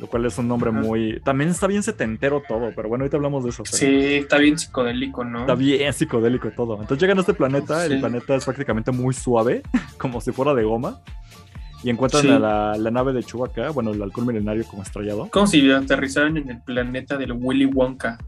[0.00, 1.20] Lo cual es un nombre muy...
[1.20, 3.64] También está bien setentero todo, pero bueno, ahorita hablamos de eso.
[3.64, 5.40] Sí, está bien psicodélico, ¿no?
[5.40, 6.74] Está bien psicodélico todo.
[6.74, 9.62] Entonces llegan a este planeta, el planeta es prácticamente muy suave,
[9.98, 11.00] como si fuera de goma.
[11.82, 15.28] Y encuentran a la, nave de Chewbacca, bueno, el halcón milenario como estrellado.
[15.30, 18.18] Como si aterrizaran en el planeta del Willy Wonka.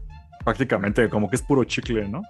[0.45, 2.21] Prácticamente, como que es puro chicle, ¿no?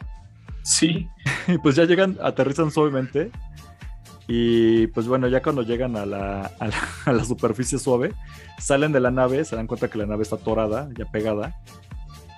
[0.63, 1.07] Sí.
[1.47, 3.31] Y pues ya llegan, aterrizan suavemente
[4.31, 6.51] y pues bueno, ya cuando llegan a la,
[7.05, 8.13] a la, superficie suave,
[8.59, 11.55] salen de la nave, se dan cuenta que la nave está atorada, ya pegada,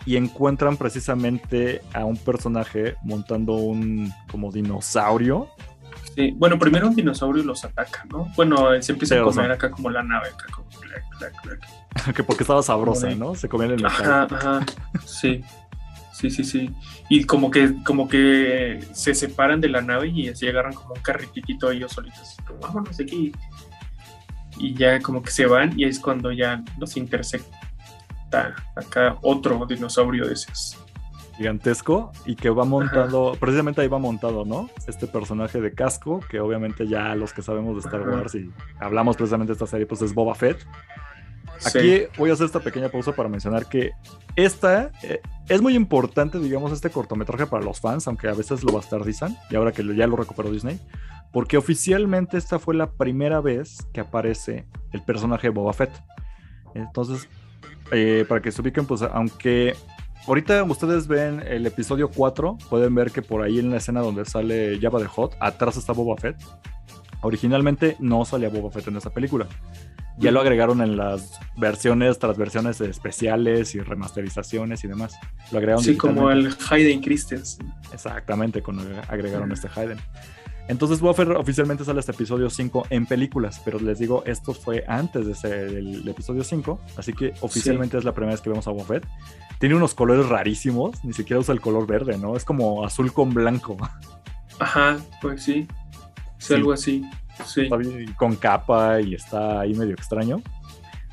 [0.06, 5.50] y encuentran precisamente a un personaje montando un como dinosaurio.
[6.16, 8.32] Sí, bueno, primero un dinosaurio los ataca, ¿no?
[8.38, 10.70] Bueno, se empieza a comer acá como la nave, acá como
[12.16, 13.36] que porque estaba sabrosa, ¿no?
[13.36, 13.92] Se comían el metal.
[13.92, 14.66] Ajá, ajá,
[15.06, 15.44] sí.
[16.22, 16.70] Sí, sí, sí.
[17.10, 21.02] Y como que, como que se separan de la nave y así agarran como un
[21.02, 22.38] carritito ellos solitos.
[22.62, 23.32] Vámonos de aquí.
[24.60, 30.28] Y ya como que se van y es cuando ya los intersecta acá otro dinosaurio
[30.28, 30.78] de esos.
[31.38, 34.70] Gigantesco y que va montando, precisamente ahí va montado, ¿no?
[34.86, 39.18] Este personaje de casco, que obviamente ya los que sabemos de Star Wars y hablamos
[39.18, 40.64] precisamente de esta serie, pues es Boba Fett.
[41.66, 43.92] Aquí voy a hacer esta pequeña pausa para mencionar que
[44.36, 48.72] esta eh, es muy importante, digamos, este cortometraje para los fans, aunque a veces lo
[48.72, 50.80] bastardizan, y ahora que ya lo recuperó Disney,
[51.32, 55.92] porque oficialmente esta fue la primera vez que aparece el personaje de Boba Fett.
[56.74, 57.28] Entonces,
[57.92, 59.76] eh, para que se ubiquen, pues aunque
[60.28, 64.26] ahorita ustedes ven el episodio 4, pueden ver que por ahí en la escena donde
[64.26, 66.38] sale Java de Hot, atrás está Boba Fett.
[67.22, 69.48] Originalmente no salía Boba Fett en esa película.
[70.18, 75.18] Ya lo agregaron en las versiones, tras versiones especiales y remasterizaciones y demás.
[75.52, 75.84] Lo agregaron.
[75.84, 77.74] Sí, como el Hayden Christensen.
[77.94, 80.00] Exactamente, cuando agregaron este Hayden.
[80.68, 85.42] Entonces Buffer oficialmente sale este episodio 5 en películas, pero les digo, esto fue antes
[85.42, 89.06] de del, episodio 5, así que oficialmente es la primera vez que vemos a Buffett.
[89.60, 92.38] Tiene unos colores rarísimos, ni siquiera usa el color verde, ¿no?
[92.38, 93.76] Es como azul con blanco.
[94.60, 95.68] Ajá, pues sí,
[96.40, 97.04] es algo así.
[97.40, 100.42] Está bien, con capa y está ahí medio extraño.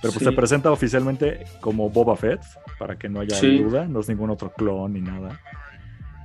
[0.00, 2.40] Pero pues se presenta oficialmente como Boba Fett,
[2.78, 5.40] para que no haya duda, no es ningún otro clon ni nada.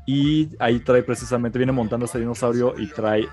[0.06, 3.28] Y ahí trae precisamente, viene montando este dinosaurio y trae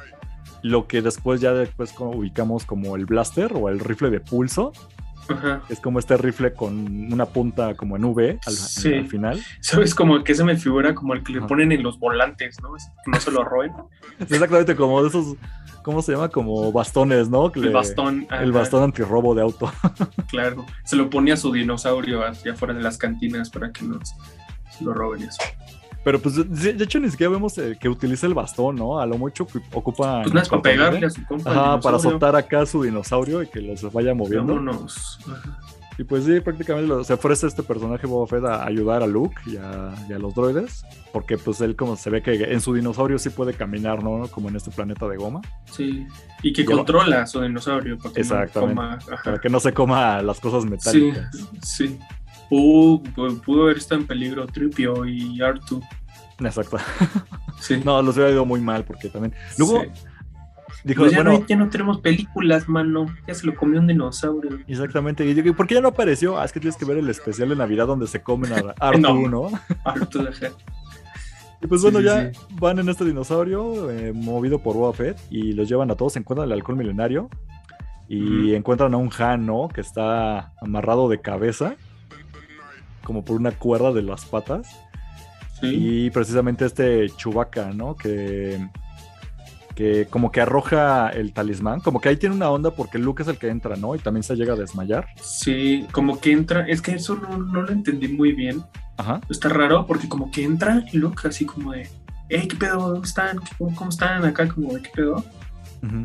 [0.63, 4.73] lo que después ya después ubicamos como el blaster o el rifle de pulso.
[5.69, 9.41] Es como este rifle con una punta como en V al, final.
[9.61, 9.95] ¿Sabes?
[9.95, 12.73] Como que se me figura como el que le ponen en los volantes, ¿no?
[13.05, 13.73] Que no se lo roben.
[14.21, 15.37] Exactamente, como de esos
[15.83, 16.29] ¿cómo se llama?
[16.29, 17.53] Como bastones, ¿no?
[17.55, 18.27] el bastón.
[18.31, 19.73] El bastón antirrobo de auto.
[20.29, 23.99] claro, se lo ponía a su dinosaurio hacia afuera de las cantinas para que no
[24.05, 25.43] se lo roben eso.
[26.03, 28.99] Pero pues de hecho ni siquiera vemos eh, que utiliza el bastón, ¿no?
[28.99, 30.23] A lo mucho ocupa...
[30.23, 31.51] Pues no es para pegarle a su compa.
[31.51, 34.55] Ajá, para soltar acá a su dinosaurio y que los vaya moviendo.
[34.55, 35.19] Vámonos.
[36.01, 39.59] Y pues sí, prácticamente se ofrece este personaje Boba Fett a ayudar a Luke y
[39.59, 40.83] a, los droides,
[41.13, 44.27] porque pues él como se ve que en su dinosaurio sí puede caminar, ¿no?
[44.29, 45.43] Como en este planeta de goma.
[45.71, 46.07] Sí,
[46.43, 50.65] y que controla su dinosaurio para que Exactamente, para que no se coma las cosas
[50.65, 51.37] metálicas.
[51.37, 51.99] Sí, sí.
[52.51, 53.03] Pudo,
[53.43, 55.81] pudo haber estado en peligro Tripio y Artu.
[56.39, 56.77] Exacto.
[57.61, 57.79] Sí.
[57.85, 59.35] no, los hubiera ido muy mal porque también...
[59.59, 59.85] Luego...
[60.83, 63.05] Dijo, pues ya, bueno, no, ya no tenemos películas, mano.
[63.27, 64.61] Ya se lo comió un dinosaurio.
[64.67, 65.27] Exactamente.
[65.27, 66.39] Y yo, ¿por qué ya no apareció?
[66.39, 69.29] Ah, es que tienes que ver el especial de Navidad donde se comen a Artu,
[69.29, 69.51] ¿no?
[69.85, 70.25] Artu,
[71.61, 75.69] Y pues bueno, ya van en este dinosaurio eh, movido por Boba Fett y los
[75.69, 76.17] llevan a todos.
[76.17, 77.29] Encuentran el alcohol milenario
[78.09, 79.69] y encuentran a un Han, ¿no?
[79.69, 81.77] Que está amarrado de cabeza,
[83.11, 84.69] como por una cuerda de las patas.
[85.63, 87.97] Y precisamente este Chewbacca, ¿no?
[87.97, 88.69] Que
[89.75, 93.29] que como que arroja el talismán, como que ahí tiene una onda porque Luke es
[93.29, 93.97] el que entra, ¿no?
[93.97, 95.09] Y también se llega a desmayar.
[95.21, 98.63] Sí, como que entra, es que eso no, lo entendí muy bien.
[98.97, 99.21] Ajá.
[99.29, 101.89] Está raro porque como que entra Luke así como de,
[102.29, 102.91] hey, ¿qué pedo?
[102.91, 103.41] ¿Dónde están?
[103.59, 104.47] ¿Cómo, están acá?
[104.47, 105.25] Como de, ¿qué pedo?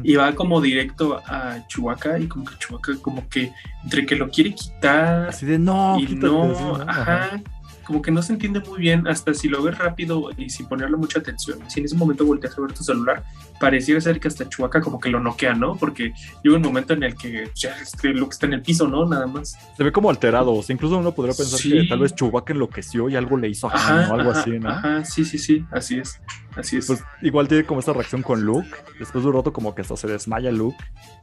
[0.04, 3.52] Y va como directo a Chewbacca y como que Chewbacca como que
[3.84, 7.42] entre que lo quiere quitar así de no y no, ajá,
[7.86, 10.98] como que no se entiende muy bien hasta si lo ves rápido y sin ponerle
[10.98, 11.60] mucha atención.
[11.70, 13.24] Si en ese momento volteas a ver tu celular,
[13.60, 15.76] pareciera ser que hasta Chubaca como que lo noquea, ¿no?
[15.76, 19.06] Porque llega un momento en el que ya este Luke está en el piso, ¿no?
[19.06, 19.58] Nada más.
[19.78, 23.10] Se ve como alterado, o sea, incluso uno podría pensar que tal vez Chubaca enloqueció
[23.10, 24.70] y algo le hizo a o algo así, ¿no?
[24.70, 26.20] Ajá, sí, sí, sí, así es.
[26.56, 26.88] Así es.
[26.88, 28.70] Pues igual tiene como esta reacción con Luke.
[29.00, 30.78] Después de un rato, como que hasta se desmaya Luke.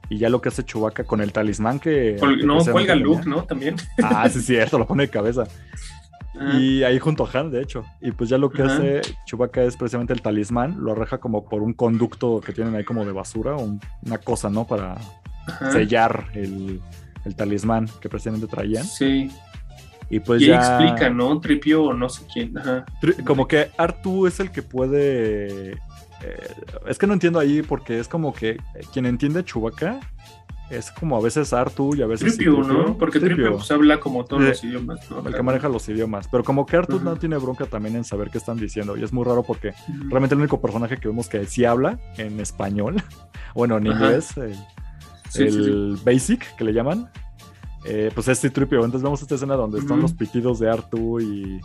[0.08, 2.16] Y ya lo que hace Chubaca con el talismán que.
[2.44, 3.44] no, cuelga Luke, ¿no?
[3.44, 3.76] También.
[4.02, 5.44] Ah, sí, cierto, lo pone de cabeza.
[6.58, 7.84] Y ahí junto a Han, de hecho.
[8.00, 11.62] Y pues ya lo que hace Chewbacca es precisamente el talismán, lo arreja como por
[11.62, 14.66] un conducto que tienen ahí como de basura, una cosa, ¿no?
[14.66, 14.96] Para
[15.72, 16.80] sellar el,
[17.24, 18.84] el talismán que precisamente traían.
[18.84, 19.30] Sí.
[20.10, 20.56] Y pues y ya.
[20.56, 21.40] explica, ¿no?
[21.40, 22.56] Tripio o no sé quién.
[22.58, 22.84] Ajá.
[23.24, 25.72] Como que Artu es el que puede.
[25.72, 26.48] Eh,
[26.86, 28.58] es que no entiendo ahí porque es como que
[28.92, 30.00] quien entiende Chewbacca
[30.72, 32.36] es como a veces Artu y a veces.
[32.36, 32.96] Tripio, ¿no?
[32.96, 35.26] Porque Tripio, pues, habla como todos los idiomas, ¿no?
[35.26, 36.28] El que maneja los idiomas.
[36.28, 38.96] Pero como que Artu no tiene bronca también en saber qué están diciendo.
[38.96, 39.74] Y es muy raro porque
[40.08, 42.96] realmente el único personaje que vemos que sí habla en español,
[43.54, 44.56] bueno, en inglés, el,
[45.34, 47.10] el Basic que le llaman,
[47.84, 48.84] eh, pues es Tripio.
[48.84, 51.60] Entonces vemos esta escena donde están los pitidos de Artu y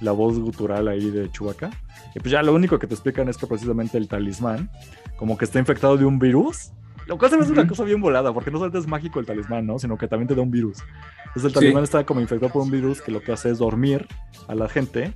[0.00, 1.70] la voz gutural ahí de Chewbacca.
[2.14, 4.70] Y pues ya lo único que te explican es que precisamente el talismán,
[5.16, 6.72] como que está infectado de un virus.
[7.06, 9.78] Lo cual es una cosa bien volada, porque no solamente es mágico el talismán, ¿no?
[9.78, 10.78] Sino que también te da un virus.
[11.26, 14.06] Entonces el talismán está como infectado por un virus que lo que hace es dormir
[14.48, 15.14] a la gente,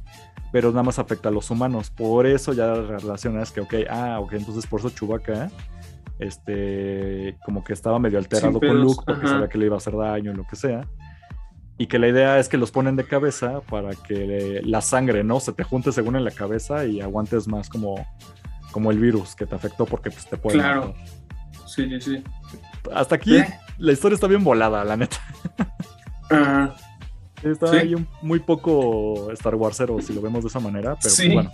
[0.52, 1.90] pero nada más afecta a los humanos.
[1.90, 5.50] Por eso ya relacionas que, ok, ah, ok, entonces por eso Chewbacca
[6.18, 9.96] este, como que estaba medio alterado con Luke porque sabía que le iba a hacer
[9.96, 10.86] daño y lo que sea.
[11.78, 15.40] Y que la idea es que los ponen de cabeza para que la sangre, ¿no?
[15.40, 18.06] Se te junte según en la cabeza y aguantes más como,
[18.72, 20.94] como el virus que te afectó porque pues, te puede Claro.
[21.76, 22.24] Sí, sí, sí.
[22.92, 23.36] Hasta aquí
[23.78, 25.18] la historia está bien volada, la neta.
[27.42, 31.52] Está ahí muy poco Star Warsero si lo vemos de esa manera, pero bueno,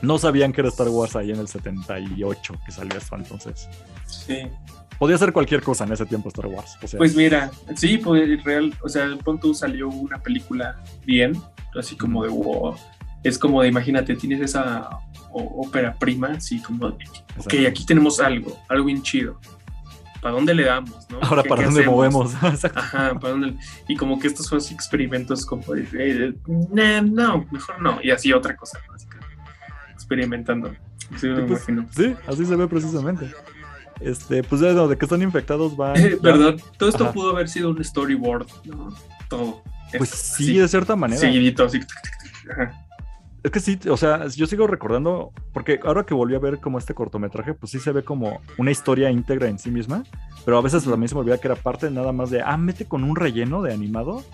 [0.00, 3.68] no sabían que era Star Wars ahí en el 78 que salió esto, entonces.
[4.06, 4.42] Sí.
[4.98, 6.78] Podía ser cualquier cosa en ese tiempo Star Wars.
[6.96, 11.36] pues mira, sí, pues real, o sea, pronto salió una película bien,
[11.78, 12.76] así como de wow.
[13.22, 14.88] Es como de, imagínate, tienes esa
[15.32, 17.04] ópera prima, así como de,
[17.36, 19.38] ok, aquí tenemos algo, algo bien chido.
[20.26, 21.08] ¿Para dónde le damos?
[21.08, 21.18] ¿no?
[21.22, 22.34] Ahora, ¿para dónde movemos?
[22.42, 23.54] Ajá, ¿para dónde?
[23.86, 26.34] Y como que estos son experimentos como de, eh,
[27.04, 28.00] no, mejor no.
[28.02, 29.18] Y así otra cosa, que
[29.92, 30.74] experimentando.
[31.16, 33.32] Sí, pues, sí, así se ve precisamente.
[34.00, 35.94] Este, pues ya de que están infectados va.
[36.20, 38.96] Perdón, todo esto pudo haber sido un storyboard, ¿no?
[39.28, 39.62] Todo.
[39.96, 41.20] Pues sí, de cierta manera.
[41.20, 41.78] Seguidito, así.
[42.50, 42.85] Ajá.
[43.46, 46.78] Es que sí, o sea, yo sigo recordando, porque ahora que volví a ver como
[46.78, 50.02] este cortometraje, pues sí se ve como una historia íntegra en sí misma,
[50.44, 52.86] pero a veces también se me olvida que era parte nada más de, ah, mete
[52.86, 54.24] con un relleno de animado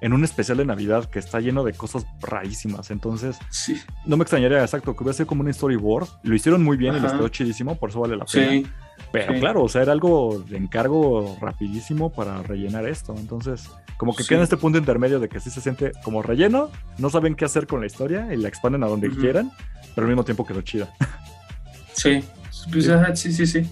[0.00, 2.90] en un especial de Navidad que está lleno de cosas rarísimas.
[2.90, 3.78] Entonces, sí.
[4.06, 6.08] no me extrañaría exacto que hubiera sido como un storyboard.
[6.22, 8.50] Lo hicieron muy bien y les quedó chidísimo, por eso vale la pena.
[8.50, 8.66] Sí.
[9.14, 13.14] Pero claro, o sea, era algo de encargo rapidísimo para rellenar esto.
[13.16, 16.68] Entonces, como que queda en este punto intermedio de que sí se siente como relleno,
[16.98, 19.52] no saben qué hacer con la historia y la expanden a donde quieran,
[19.94, 20.92] pero al mismo tiempo quedó chida.
[21.92, 22.24] Sí,
[22.72, 23.70] pues, sí, sí, sí.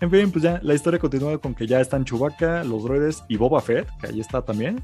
[0.00, 3.36] En fin, pues ya la historia continúa con que ya están Chewbacca, los droides y
[3.36, 4.82] Boba Fett, que ahí está también.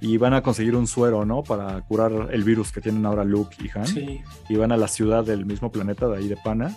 [0.00, 1.42] Y van a conseguir un suero, ¿no?
[1.42, 3.86] Para curar el virus que tienen ahora Luke y Han.
[3.86, 4.20] Sí.
[4.48, 6.76] Y van a la ciudad del mismo planeta, de ahí de Pana.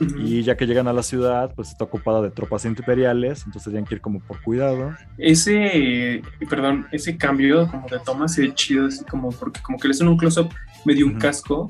[0.00, 3.84] Y ya que llegan a la ciudad, pues está ocupada de tropas imperiales, entonces tienen
[3.84, 4.94] que ir como por cuidado.
[5.16, 9.88] Ese, perdón, ese cambio como de toma se ve chido, así como porque como que
[9.88, 10.50] le hacen un close-up
[10.84, 11.68] medio un casco,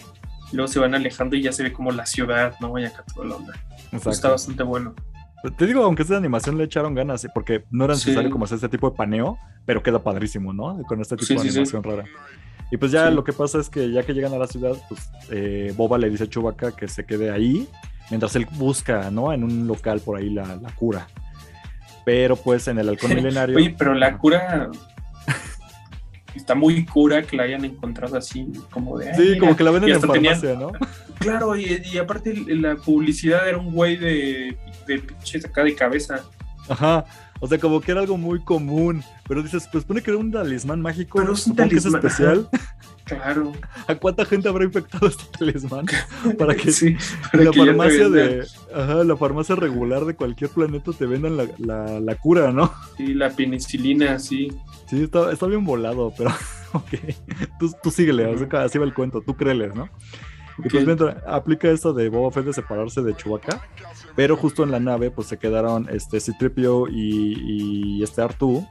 [0.52, 2.78] y luego se van alejando y ya se ve como la ciudad, ¿no?
[2.78, 3.54] Y acá toda la onda.
[3.92, 4.94] Está bastante bueno.
[5.56, 8.68] Te digo, aunque esta animación le echaron ganas, porque no era necesario como hacer este
[8.68, 10.82] tipo de paneo, pero queda padrísimo, ¿no?
[10.82, 12.04] Con este tipo de animación rara.
[12.70, 15.10] Y pues ya lo que pasa es que ya que llegan a la ciudad, pues
[15.30, 17.68] eh, Boba le dice a Chewbacca que se quede ahí,
[18.10, 19.32] mientras él busca, ¿no?
[19.32, 21.06] En un local por ahí la, la cura.
[22.04, 23.56] Pero pues en el halcón milenario...
[23.56, 24.70] Oye, pero la cura
[26.38, 29.14] está muy cura que la hayan encontrado así, como de.
[29.14, 30.72] Sí, como que la venden en farmacia, ¿no?
[31.18, 36.20] Claro, y, y, aparte la publicidad era un güey de, de pinches acá de cabeza.
[36.68, 37.04] Ajá.
[37.40, 39.02] O sea, como que era algo muy común.
[39.26, 41.18] Pero dices, pues pone que era un talismán mágico.
[41.18, 42.00] Pero es un talismán.
[42.00, 42.48] Que es especial.
[43.08, 43.52] Claro.
[43.86, 45.86] ¿A cuánta gente habrá infectado este talismán?
[46.38, 46.96] Para que, sí,
[47.32, 48.46] para la que farmacia de.
[48.74, 52.72] Ajá, la farmacia regular de cualquier planeta te vendan la, la, la cura, ¿no?
[52.96, 54.52] Sí, la penicilina, sí.
[54.86, 56.30] Sí, está, está bien volado, pero
[56.72, 56.90] ok.
[57.58, 58.58] Tú, tú síguele, uh -huh.
[58.58, 59.88] así va el cuento, tú créeles, ¿no?
[60.64, 63.62] Y pues mientras aplica esto de Boba Fett de separarse de Chewbacca,
[64.16, 68.66] pero justo en la nave pues se quedaron este Citripio y, y este Artu,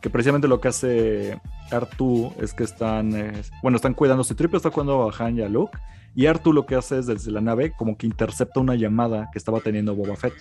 [0.00, 1.38] que precisamente lo que hace
[1.70, 5.48] Artu es que están, eh, bueno, están cuidando, Citripio está cuidando a Han y a
[5.48, 5.76] Luke,
[6.14, 9.38] y Artu lo que hace es desde la nave como que intercepta una llamada que
[9.38, 10.34] estaba teniendo Boba Fett.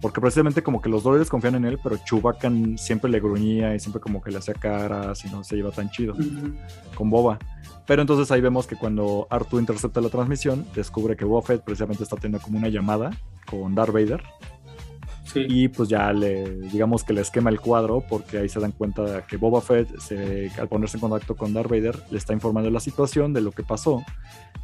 [0.00, 3.80] Porque precisamente como que los droides confían en él, pero Chewbacca siempre le gruñía y
[3.80, 6.54] siempre como que le hacía caras y no se iba tan chido uh -huh.
[6.94, 7.38] con Boba.
[7.84, 12.04] Pero entonces ahí vemos que cuando Artu intercepta la transmisión, descubre que Boba Fett precisamente
[12.04, 13.10] está teniendo como una llamada
[13.50, 14.22] con Darth Vader.
[15.32, 15.46] Sí.
[15.48, 19.26] Y pues ya le, digamos que le esquema el cuadro, porque ahí se dan cuenta
[19.26, 22.72] que Boba Fett, se, al ponerse en contacto con Darth Vader, le está informando de
[22.72, 24.02] la situación, de lo que pasó.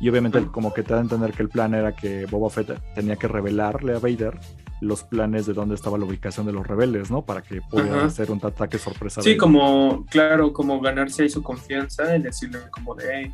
[0.01, 2.81] Y obviamente, como que te da a entender que el plan era que Boba Fett
[2.95, 4.39] tenía que revelarle a Vader
[4.81, 7.23] los planes de dónde estaba la ubicación de los rebeldes, ¿no?
[7.23, 9.23] Para que pudieran hacer un ataque sorpresa.
[9.23, 13.33] Sí, como, claro, como ganarse ahí su confianza y decirle como de, hey,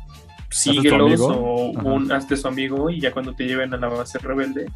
[0.49, 4.67] síguelos o un, hazte su amigo y ya cuando te lleven a la base rebelde,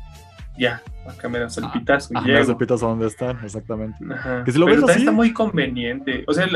[0.58, 2.14] ya, acá me das el ah, pitazo.
[2.14, 3.98] me das el pitazo donde están, exactamente.
[4.46, 6.24] Que si lo Pero ves así, está muy conveniente.
[6.28, 6.48] O sea,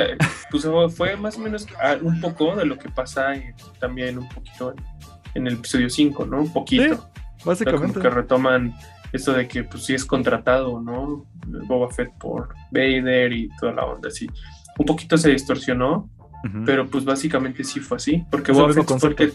[0.52, 3.34] pues, fue más o menos ah, un poco de lo que pasa
[3.80, 4.74] también un poquito
[5.34, 6.42] en, el episodio 5, ¿no?
[6.42, 7.10] Un poquito.
[7.44, 8.00] básicamente.
[8.00, 8.74] que retoman
[9.12, 11.26] esto de que pues sí es contratado, ¿no?
[11.46, 14.30] Boba Fett por Vader y toda la onda así.
[14.78, 16.10] Un poquito se distorsionó,
[16.66, 19.34] pero pues básicamente sí fue así, porque Boba Fett fue el que...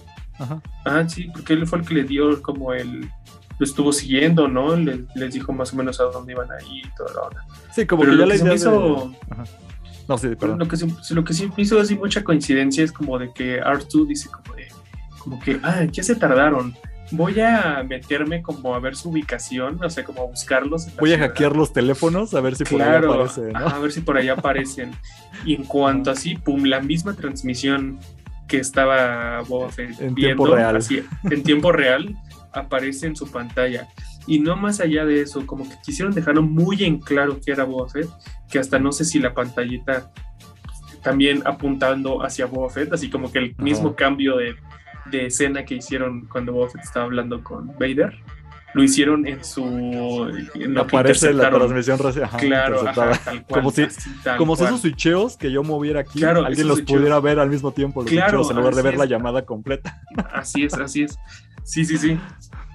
[0.85, 3.11] Ah, sí, porque él fue el que le dio como el...
[3.59, 4.77] Lo estuvo siguiendo, ¿no?
[4.77, 7.45] Les, les dijo más o menos a dónde iban a ir y toda la onda.
[7.73, 9.13] Sí, como que ya le hizo...
[10.07, 10.59] No, sí, perdón.
[10.59, 10.77] Lo que,
[11.11, 14.55] lo que sí me hizo así mucha coincidencia es como de que R2 dice como
[14.57, 14.69] de...
[15.19, 16.75] Como que, ah, ya se tardaron
[17.11, 20.95] voy a meterme como a ver su ubicación, o sea, como a buscarlos.
[20.97, 23.57] Voy a hackear los teléfonos a ver si por ahí aparecen.
[23.57, 24.93] A ver si por ahí aparecen.
[25.45, 27.99] Y en cuanto así, pum, la misma transmisión
[28.49, 30.79] que estaba Boba Fett en tiempo real.
[31.31, 32.15] en tiempo real,
[32.55, 33.89] aparece en su pantalla.
[34.27, 37.65] Y no más allá de eso, como que quisieron dejarlo muy en claro que era
[37.65, 38.09] Boba Fett,
[38.51, 40.13] que hasta no sé si la pantallita
[41.03, 44.57] también apuntando hacia Boba Fett, así como que el mismo cambio de
[45.07, 48.15] de escena que hicieron cuando Boba estaba hablando con Vader.
[48.75, 49.63] Lo hicieron en su.
[50.55, 51.97] En Aparece la transmisión
[52.39, 52.85] Claro,
[53.49, 53.87] como si,
[54.37, 58.03] como si esos switcheos que yo moviera aquí, alguien los pudiera ver al mismo tiempo,
[58.03, 60.03] los claro, en lugar de ver la llamada completa.
[60.33, 61.17] Así es, así es.
[61.65, 62.19] Sí, sí, sí.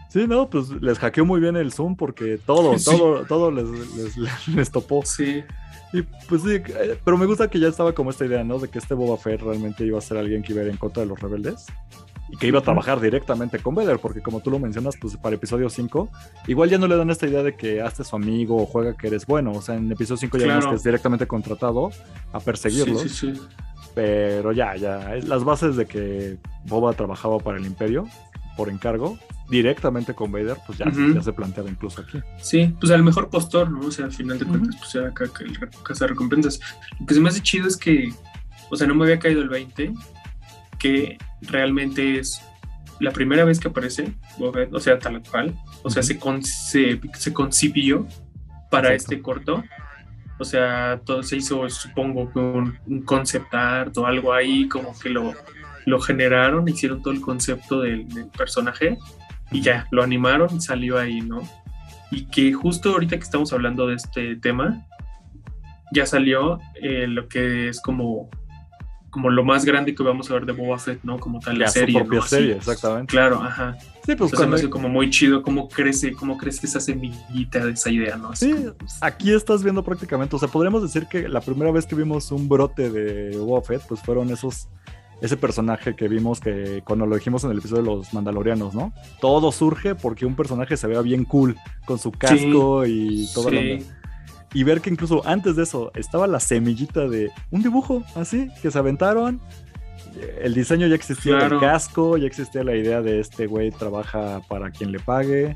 [0.10, 3.68] Sí, no, pues les hackeó muy bien el Zoom porque todo, todo, todo les,
[4.48, 5.06] les, topó.
[5.06, 5.44] Sí.
[5.94, 8.60] Y pues sí, eh, pero me gusta que ya estaba como esta idea, ¿no?
[8.60, 10.78] De que este Boba Fett realmente iba a ser alguien que iba a ir en
[10.78, 11.68] contra de los rebeldes
[12.32, 15.36] y que iba a trabajar directamente con Vader, porque como tú lo mencionas, pues para
[15.36, 16.10] episodio 5,
[16.48, 19.08] igual ya no le dan esta idea de que hazte su amigo o juega que
[19.08, 21.90] eres bueno, o sea, en episodio 5 ya vemos que es directamente contratado
[22.32, 23.02] a perseguirlos.
[23.02, 23.42] Sí, sí, sí.
[23.96, 28.08] Pero ya, ya, las bases de que Boba trabajaba para el Imperio
[28.60, 29.18] por encargo,
[29.50, 32.20] directamente con Vader, pues ya, ya se planteaba incluso aquí.
[32.42, 33.80] Sí, pues al mejor postor, ¿no?
[33.88, 36.60] O sea, al final de cuentas, pues era acá que el casa recompensas.
[37.00, 38.12] Lo que se me hace chido es que,
[38.70, 39.94] o sea, no me había caído el 20
[40.78, 42.42] que realmente es
[43.00, 46.20] la primera vez que aparece o sea, tal cual, o sea, se,
[47.14, 48.06] se, concibió
[48.70, 49.64] para este corto.
[50.38, 55.08] O sea, todo se hizo, supongo, con un concept art o algo ahí, como que
[55.08, 55.34] lo,
[55.86, 58.08] lo generaron, hicieron todo el concepto del,
[58.38, 58.98] personaje
[59.52, 61.42] y ya, lo animaron y salió ahí, ¿no?
[62.12, 64.86] Y que justo ahorita que estamos hablando de este tema,
[65.92, 68.30] ya salió eh, lo que es como
[69.10, 71.20] como lo más grande que vamos a ver de Boba Fett, ¿no?
[71.20, 72.00] Como tal la serie.
[72.00, 73.12] Su propia serie, exactamente.
[73.12, 73.78] Claro, ajá.
[74.06, 74.70] Sí, pues cuando...
[74.70, 78.36] como muy chido cómo crece, cómo crece esa semillita de esa idea, ¿no?
[78.36, 78.56] sí,
[79.02, 82.50] aquí estás viendo prácticamente, o sea, podríamos decir que la primera vez que vimos un
[82.50, 84.68] brote de Boba Fett, pues fueron esos
[85.22, 88.94] ese personaje que vimos que cuando lo dijimos en el episodio de los Mandalorianos, ¿no?
[89.20, 91.56] Todo surge porque un personaje se vea bien cool
[91.86, 93.86] con su casco y todo sí
[94.54, 98.72] y ver que incluso antes de eso estaba la semillita de un dibujo así que
[98.72, 99.40] se aventaron.
[100.42, 104.72] El diseño ya existía el casco, ya existía la idea de este güey trabaja para
[104.72, 105.56] quien le pague.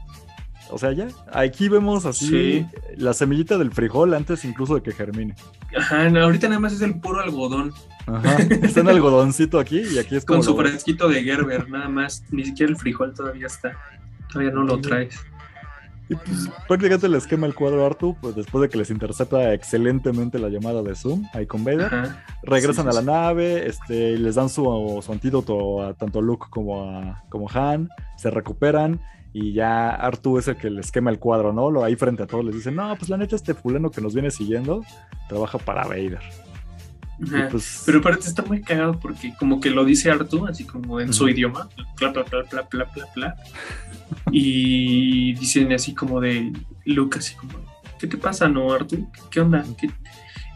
[0.70, 5.36] O sea, ya, aquí vemos así la semillita del frijol antes incluso de que germine.
[5.76, 7.74] Ajá, ahorita nada más es el puro algodón.
[8.06, 10.40] Ajá, está en algodoncito aquí y aquí es como.
[10.40, 12.24] Con su fresquito de Gerber, nada más.
[12.32, 13.78] Ni siquiera el frijol todavía está.
[14.32, 15.16] Todavía no lo traes.
[16.10, 19.54] Y pues prácticamente les quema el cuadro a Artu, pues después de que les intercepta
[19.54, 22.10] excelentemente la llamada de Zoom ahí con Vader.
[22.44, 26.90] Regresan a la nave, este, y les dan su, su antídoto a tanto Luke como
[26.90, 29.00] a como Han, se recuperan
[29.32, 31.72] y ya Artu es el que les quema el cuadro, ¿no?
[31.72, 34.14] Lo ahí frente a todos les dicen, no, pues la neta este fulano que nos
[34.14, 34.84] viene siguiendo
[35.28, 36.22] trabaja para Vader.
[37.52, 41.14] Pues Pero aparte está muy cagado porque como que lo dice Artu, así como en
[41.14, 41.70] su idioma,
[42.00, 43.36] bla, bla, bla, bla, bla, bla, bla.
[44.32, 46.52] y dicen así como de
[46.86, 47.54] Luke, así como,
[48.00, 49.10] ¿qué te pasa, no, Artu?
[49.30, 49.66] ¿Qué onda?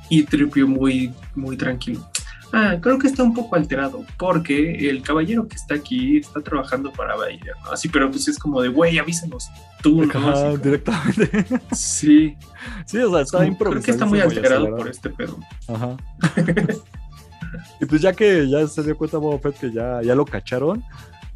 [0.10, 2.10] Y Tripio muy, muy tranquilo.
[2.54, 6.92] Ah, creo que está un poco alterado, porque el caballero que está aquí está trabajando
[6.92, 7.72] para Vader, ¿no?
[7.72, 9.50] Así, pero pues es como de, güey, avísenos
[9.82, 10.58] tú, ¿no?
[10.58, 11.46] directamente.
[11.74, 12.38] Sí.
[12.86, 13.72] Sí, o sea, está improvisado.
[13.72, 15.38] Creo que está muy alterado por este pedo.
[15.68, 15.98] Ajá.
[17.82, 20.84] y pues ya que ya se dio cuenta Boba Fett que ya, ya lo cacharon,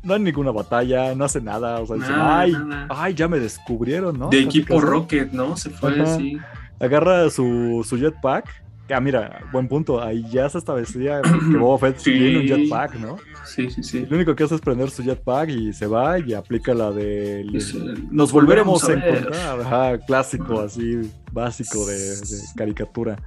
[0.03, 2.53] no hay ninguna batalla, no hace nada, o sea, dicen, ay,
[2.89, 4.29] ay, ya me descubrieron, ¿no?
[4.29, 5.57] De equipo Rocket, ¿no?
[5.57, 6.37] Se fue así.
[6.79, 8.61] Agarra su, su jetpack
[8.93, 10.01] Ah, mira, buen punto.
[10.01, 11.21] Ahí ya se establecía
[11.51, 13.17] que Boba Fett tiene un jetpack, ¿no?
[13.45, 14.05] Sí, sí, sí.
[14.09, 17.45] Lo único que hace es prender su jetpack y se va y aplica la de.
[18.11, 19.61] nos volveremos a, encontrar.
[19.61, 20.99] Ajá, clásico, así,
[21.31, 22.15] básico de,
[22.55, 23.17] caricatura.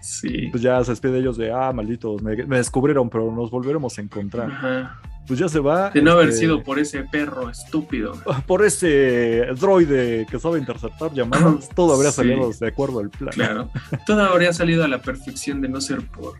[0.00, 0.48] Sí.
[0.50, 4.02] Pues ya se despide ellos de, ah, malditos, me, me descubrieron, pero nos volveremos a
[4.02, 4.50] encontrar.
[4.50, 5.90] Ajá pues ya se va.
[5.90, 8.14] De no haber este, sido por ese perro estúpido.
[8.46, 13.32] Por ese droide que sabe interceptar llamadas, todo habría salido de acuerdo al plan.
[13.34, 13.70] Claro,
[14.06, 16.34] todo habría salido a la perfección de no ser por.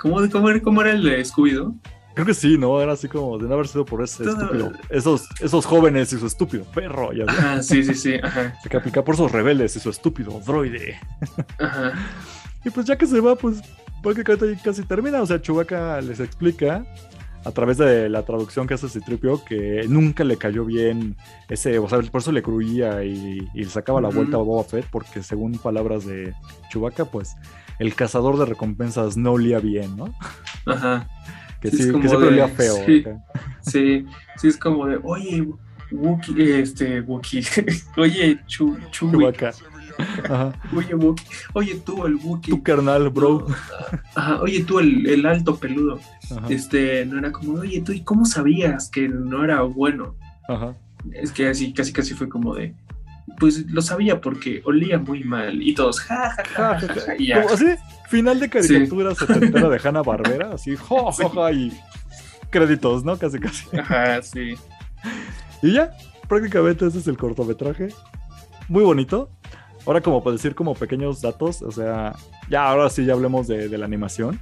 [0.00, 0.20] ¿Cómo,
[0.62, 1.74] cómo, era el de Scooby-Doo?
[2.14, 2.80] Creo que sí, ¿no?
[2.80, 4.72] Era así como de no haber sido por ese estúpido.
[4.88, 7.12] Esos, esos jóvenes y su estúpido perro.
[7.12, 8.14] Ya ajá, sí, sí, sí.
[8.22, 8.54] Ajá.
[8.62, 10.98] Se que aplicar por esos rebeldes y su estúpido droide.
[11.58, 11.92] Ajá.
[12.64, 13.60] Y pues ya que se va, pues
[14.02, 15.22] prácticamente casi termina.
[15.22, 16.84] O sea, Chewbacca les explica
[17.44, 21.16] a través de la traducción que hace Citripio, que nunca le cayó bien
[21.48, 24.86] ese, o sea, por eso le cruía y, y sacaba la vuelta a Boba Fett,
[24.90, 26.34] porque según palabras de
[26.70, 27.36] Chewbacca, pues
[27.78, 30.12] el cazador de recompensas no olía bien, ¿no?
[30.66, 31.08] Ajá.
[31.60, 32.76] que sí, que siempre olía feo.
[33.62, 34.06] Sí,
[34.36, 35.46] sí, es como de, oye,
[35.90, 37.44] Wookie, este, Wookie,
[37.96, 39.52] oye, Chu, Chewbacca.
[40.74, 40.94] Oye,
[41.54, 42.54] oye, tú, el Wookiee.
[42.54, 43.46] Tu carnal, bro.
[44.14, 46.00] Ajá, oye, tú, el, el alto peludo.
[46.48, 50.14] Este, no era como, oye, tú, ¿y cómo sabías que no era bueno?
[50.48, 50.74] Ajá.
[51.12, 52.74] Es que así, casi, casi fue como de,
[53.38, 55.62] pues lo sabía porque olía muy mal.
[55.62, 57.66] Y todos, ja, ja, ja, ja, ja y así,
[58.08, 59.26] final de caricatura sí.
[59.26, 61.72] setentera de Hanna Barbera, así, ja, y
[62.50, 63.18] créditos, ¿no?
[63.18, 63.64] Casi, casi.
[63.76, 64.54] Ajá, sí.
[65.62, 65.92] Y ya,
[66.28, 67.88] prácticamente ese es el cortometraje.
[68.68, 69.30] Muy bonito.
[69.88, 72.14] Ahora, como para decir como pequeños datos, o sea,
[72.50, 74.38] ya ahora sí ya hablemos de, la animación.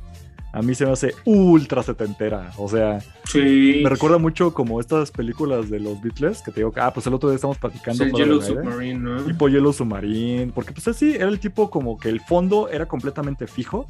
[0.52, 2.50] A mí se me hace ultra setentera.
[2.58, 2.98] O sea,
[3.32, 7.14] me recuerda mucho como estas películas de los Beatles que te digo ah, pues el
[7.14, 8.04] otro día estamos platicando.
[8.04, 9.22] Sí, Yellow Submarine, ¿no?
[9.22, 10.50] Tipo Yellow Submarine.
[10.52, 13.86] Porque, pues así, era el tipo como que el fondo era completamente fijo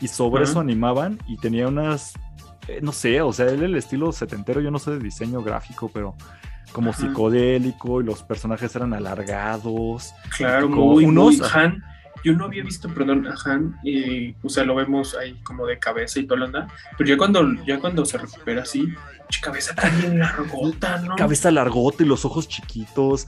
[0.00, 2.14] y sobre eso animaban y tenía unas.
[2.66, 5.90] Eh, no sé, o sea, él el estilo setentero, yo no sé de diseño gráfico,
[5.92, 6.14] pero
[6.74, 10.12] como psicodélico y los personajes eran alargados.
[10.36, 11.84] Claro, muy, unos, Han.
[12.24, 15.78] Yo no había visto, perdón, a Han, y, o sea, lo vemos ahí como de
[15.78, 16.66] cabeza y todo lo anda,
[16.98, 18.92] pero ya cuando, ya cuando se recupera así,
[19.40, 21.14] cabeza también largota, ¿no?
[21.14, 23.26] Cabeza largota y los ojos chiquitos.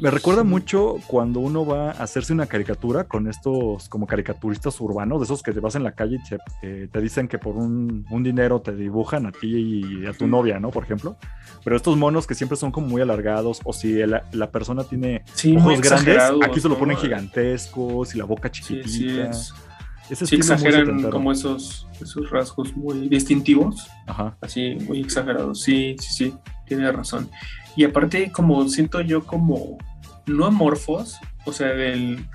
[0.00, 5.20] Me recuerda mucho cuando uno va a hacerse una caricatura con estos como caricaturistas urbanos,
[5.20, 7.56] de esos que te vas en la calle y te, eh, te dicen que por
[7.56, 10.70] un, un, dinero te dibujan a ti y a tu novia, ¿no?
[10.70, 11.16] Por ejemplo.
[11.64, 15.24] Pero estos monos que siempre son como muy alargados, o si la, la persona tiene
[15.56, 19.32] ojos grandes, aquí se lo ponen gigantescos y la boca chiquitita.
[19.32, 23.88] Sí, sí, exageran como esos, esos rasgos muy distintivos.
[24.06, 24.36] Ajá.
[24.40, 25.62] Así, muy exagerados.
[25.62, 26.34] Sí, sí, sí,
[26.68, 27.30] tiene razón.
[27.76, 29.78] Y aparte, como siento yo como
[30.26, 32.26] no amorfos, o sea, del,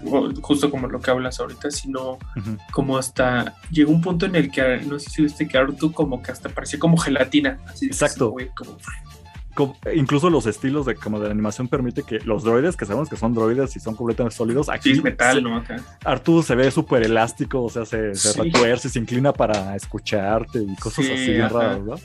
[0.41, 2.17] justo como lo que hablas ahorita, sino
[2.71, 6.21] como hasta llegó un punto en el que, no sé si viste que Artu como
[6.21, 7.59] que hasta parecía como gelatina.
[7.67, 8.33] Así Exacto.
[9.95, 13.15] Incluso los estilos de como de la animación permite que los droides, que sabemos que
[13.15, 15.63] son droides y son completamente sólidos, aquí es metal, ¿no?
[16.03, 20.75] Artu se ve súper elástico, o sea, se, se retuerce, se inclina para escucharte y
[20.75, 21.95] cosas así bien raras, ¿no?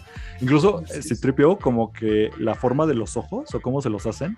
[0.40, 4.36] Incluso si tripio como que la forma de los ojos o cómo se los hacen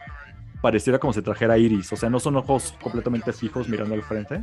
[0.60, 4.42] pareciera como si trajera iris, o sea, no son ojos completamente fijos mirando al frente,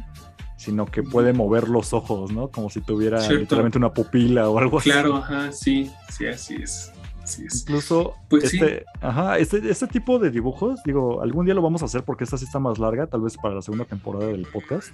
[0.56, 2.50] sino que puede mover los ojos, ¿no?
[2.50, 4.90] Como si tuviera literalmente una pupila o algo así.
[4.90, 6.92] Claro, ajá, sí, sí, así es.
[7.40, 11.86] Incluso pues este, ajá, este, este, tipo de dibujos, digo, algún día lo vamos a
[11.86, 14.90] hacer porque esta sí está más larga, tal vez para la segunda temporada del podcast.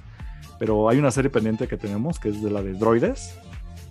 [0.60, 3.38] Pero hay una serie pendiente que tenemos que es de la de droides,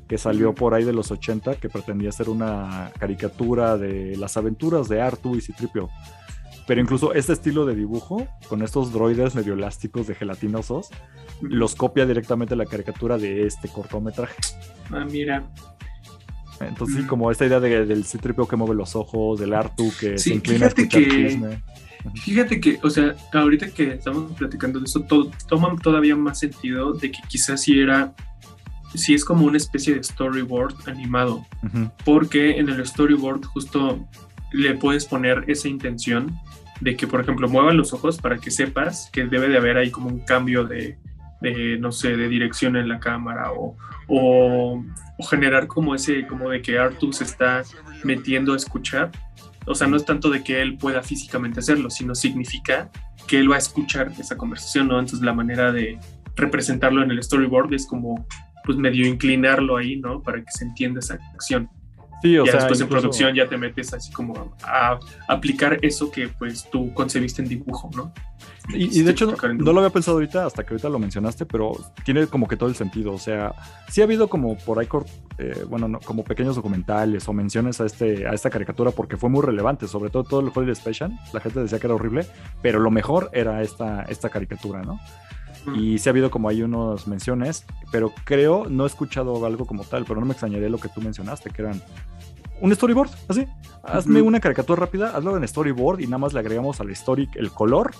[0.09, 4.89] que salió por ahí de los 80, que pretendía ser una caricatura de las aventuras
[4.89, 5.89] de Artu y Citripio.
[6.67, 10.91] Pero incluso este estilo de dibujo, con estos droides medio elásticos de gelatinosos,
[11.41, 14.37] los copia directamente la caricatura de este cortometraje.
[14.91, 15.45] Ah, mira.
[16.69, 20.35] Entonces, sí, como esta idea del Citripio que mueve los ojos, del Artu que se
[20.35, 21.59] inclina a escuchar que,
[22.17, 26.93] Fíjate que, o sea, ahorita que estamos platicando de eso, todo, toma todavía más sentido
[26.95, 28.13] de que quizás si era,
[28.95, 31.47] si es como una especie de storyboard animado,
[32.05, 34.05] porque en el storyboard justo
[34.53, 36.37] le puedes poner esa intención
[36.81, 39.91] de que, por ejemplo, muevan los ojos para que sepas que debe de haber ahí
[39.91, 40.99] como un cambio de,
[41.79, 43.77] no sé, de dirección en la cámara o,
[44.09, 44.83] o,
[45.29, 47.63] generar como ese, como de que Arthur se está
[48.05, 49.11] metiendo a escuchar.
[49.67, 52.91] O sea, no es tanto de que él pueda físicamente hacerlo, sino significa
[53.27, 54.99] que él va a escuchar esa conversación, ¿no?
[54.99, 55.99] Entonces la manera de
[56.35, 58.27] representarlo en el storyboard es como,
[58.65, 60.23] pues medio inclinarlo ahí, ¿no?
[60.23, 61.69] Para que se entienda esa acción.
[62.23, 64.99] Sí, o ya sea, después en producción ya te metes así como a,
[65.29, 68.13] aplicar eso que pues tú concebiste en dibujo, ¿no?
[68.69, 71.73] Y, de hecho, no, lo había pensado ahorita, hasta que ahorita lo mencionaste, pero
[72.05, 73.13] tiene como que todo el sentido.
[73.13, 73.53] O sea,
[73.89, 74.87] sí ha habido como por ahí,
[75.39, 79.43] eh, bueno, como pequeños documentales o menciones a, este, a esta caricatura porque fue muy
[79.43, 81.11] relevante, sobre todo todo el Holiday Special.
[81.33, 82.25] La gente decía que era horrible,
[82.63, 85.01] pero lo mejor era esta, esta caricatura, ¿no?
[85.77, 89.85] Y sí ha habido como hay unas menciones, pero creo, no he escuchado algo como
[89.85, 91.81] tal, pero no me extrañaría lo que tú mencionaste, que eran
[92.61, 93.47] un storyboard, así.
[93.83, 97.51] Hazme una caricatura rápida, hazlo en storyboard y nada más le agregamos al story el
[97.51, 97.93] color,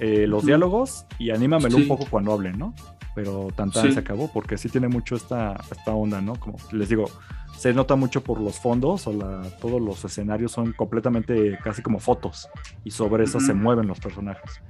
[0.00, 2.74] eh, los diálogos y anímamelo un poco cuando hablen, ¿no?
[3.14, 6.34] Pero tanta se acabó porque sí tiene mucho esta, esta onda, ¿no?
[6.34, 7.06] Como les digo,
[7.56, 11.98] se nota mucho por los fondos o la, todos los escenarios son completamente casi como
[11.98, 12.48] fotos
[12.84, 14.60] y sobre eso se mueven los personajes.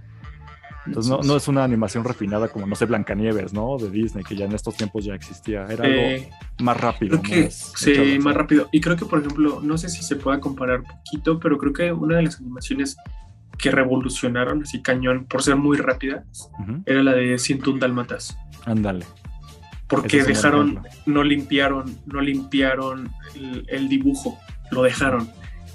[0.87, 3.79] Entonces no, no, es una animación refinada como, no sé, Blancanieves, ¿no?
[3.79, 5.67] De Disney, que ya en estos tiempos ya existía.
[5.67, 6.27] Era algo
[6.61, 7.21] más rápido.
[7.51, 8.69] sí, más rápido.
[8.73, 11.93] Y creo que, por ejemplo, no sé si se pueda comparar poquito, pero creo que
[11.93, 12.97] una de las animaciones
[13.59, 16.25] que revolucionaron así cañón por ser muy rápida
[16.87, 18.37] era la de 101 Dalmatas.
[18.67, 19.07] Ándale.
[19.87, 23.11] Porque dejaron, no limpiaron, no limpiaron
[23.69, 24.39] el dibujo,
[24.71, 25.29] lo dejaron.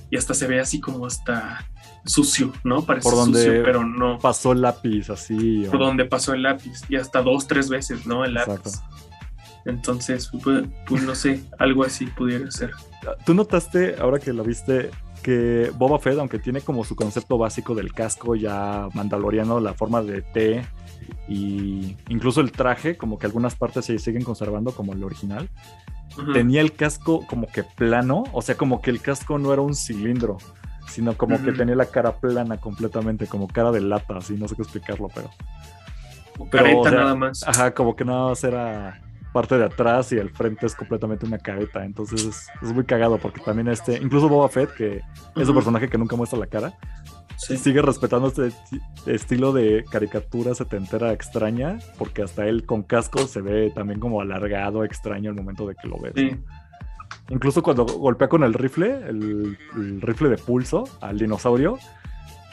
[0.10, 1.66] Y hasta se ve así como hasta
[2.10, 2.86] sucio, ¿no?
[2.86, 4.20] Parece por donde sucio, pero no.
[4.20, 5.66] Pasó el lápiz así.
[5.70, 6.82] Por donde pasó el lápiz.
[6.90, 8.26] Y hasta dos, tres veces, ¿no?
[8.26, 8.82] El lápiz.
[9.66, 12.72] Entonces, pues, pues, no sé, algo así pudiera ser.
[13.26, 14.90] ¿Tú notaste, ahora que lo viste,
[15.22, 20.02] que Boba Fett, aunque tiene como su concepto básico del casco ya mandaloriano, la forma
[20.02, 20.66] de T
[21.28, 25.50] y incluso el traje, como que algunas partes se siguen conservando como el original,
[26.34, 29.76] tenía el casco como que plano, o sea, como que el casco no era un
[29.76, 30.38] cilindro,
[30.90, 34.56] sino como que tenía la cara plana completamente, como cara de lata, así, no sé
[34.56, 35.30] qué explicarlo, pero...
[36.52, 37.48] pero nada más.
[37.48, 41.38] Ajá, como que nada más era parte de atrás y el frente es completamente una
[41.38, 45.02] careta, entonces es, muy cagado porque también este, incluso Boba Fett, que
[45.36, 46.74] es un personaje que nunca muestra la cara,
[47.38, 48.52] sigue respetando este
[49.06, 54.84] estilo de caricatura setentera extraña, porque hasta él con casco se ve también como alargado,
[54.84, 56.14] extraño al momento de que lo ves.
[57.30, 59.58] Incluso cuando golpea con el rifle, el,
[60.02, 61.78] rifle de pulso al dinosaurio,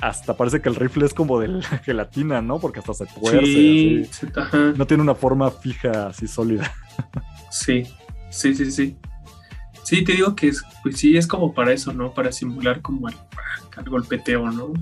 [0.00, 2.58] hasta parece que el rifle es como de gelatina, ¿no?
[2.58, 3.46] Porque hasta se tuerce.
[3.46, 4.10] Sí,
[4.76, 6.72] no tiene una forma fija así sólida.
[7.48, 7.84] Sí,
[8.28, 8.98] sí, sí, sí.
[9.82, 12.12] Sí, te digo que es, pues sí, es como para eso, ¿no?
[12.12, 13.14] Para simular como el,
[13.86, 14.74] golpeteo, ¿no?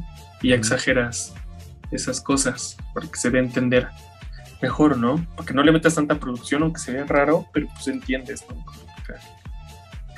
[0.42, 1.34] Y exageras
[1.92, 3.88] esas cosas para que se dé a entender
[4.60, 5.24] mejor, ¿no?
[5.36, 8.56] Para que no le metas tanta producción, aunque se vea raro, pero pues entiendes, ¿no?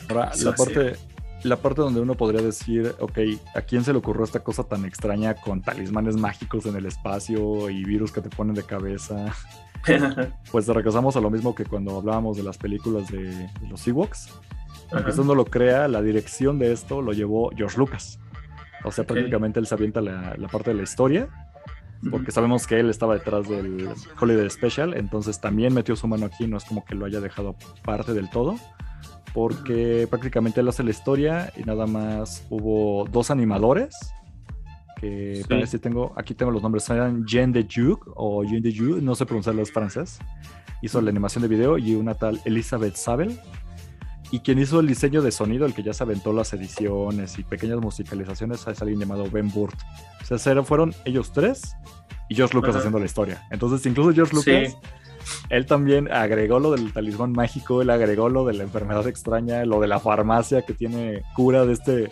[0.08, 0.96] Ahora, la parte,
[1.42, 3.18] la parte donde uno podría decir, ok,
[3.54, 7.70] ¿a quién se le ocurrió esta cosa tan extraña con talismanes mágicos en el espacio
[7.70, 9.34] y virus que te ponen de cabeza?
[10.50, 14.30] pues regresamos a lo mismo que cuando hablábamos de las películas de, los Ewoks.
[14.92, 18.20] Aunque esto no lo crea, la dirección de esto lo llevó George Lucas.
[18.84, 21.28] O sea, prácticamente él se avienta la, parte de la historia,
[22.08, 23.88] porque sabemos que él estaba detrás del
[24.20, 27.56] Holiday Special, entonces también metió su mano aquí, no es como que lo haya dejado
[27.82, 28.56] parte del todo
[29.36, 33.94] porque prácticamente él hace la historia y nada más hubo dos animadores
[34.98, 35.78] que sí.
[35.78, 39.26] tengo, aquí tengo los nombres, eran Jean de Juc o Jean de Juc, no sé
[39.26, 40.20] pronunciarlo es francés,
[40.80, 43.38] hizo la animación de video y una tal Elizabeth Sabel
[44.30, 47.42] y quien hizo el diseño de sonido, el que ya se aventó las ediciones y
[47.42, 49.78] pequeñas musicalizaciones, es alguien llamado Ben Burt.
[50.22, 51.76] O sea, fueron ellos tres
[52.30, 53.46] y George Lucas haciendo la historia.
[53.50, 54.78] Entonces, incluso George Lucas
[55.48, 59.80] él también agregó lo del talismán mágico, él agregó lo de la enfermedad extraña, lo
[59.80, 62.08] de la farmacia que tiene cura de este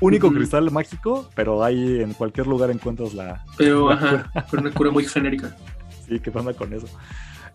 [0.00, 3.44] único cristal mágico, pero ahí en cualquier lugar encuentras la.
[3.56, 5.56] Pero, ajá, con una cura muy genérica.
[6.06, 6.86] Sí, ¿qué pasa con eso?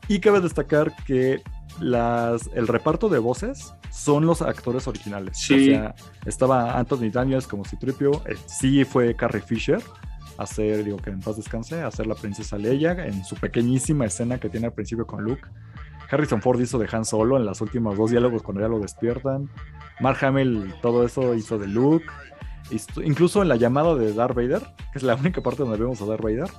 [0.07, 1.41] Y cabe destacar que
[1.79, 5.37] las, el reparto de voces son los actores originales.
[5.37, 5.53] Sí.
[5.53, 5.95] O sea,
[6.25, 9.81] estaba Anthony Daniels como Citripio, eh, sí fue Carrie Fisher,
[10.39, 14.49] hacer, digo que en paz descanse, hacer la princesa Leia en su pequeñísima escena que
[14.49, 15.43] tiene al principio con Luke.
[16.09, 19.49] Harrison Ford hizo de Han Solo en los últimos dos diálogos cuando ya lo despiertan.
[19.99, 22.05] Mark Hamill todo eso hizo de Luke.
[23.03, 24.61] Incluso en la llamada de Darth Vader,
[24.91, 26.49] que es la única parte donde vemos a Darth Vader,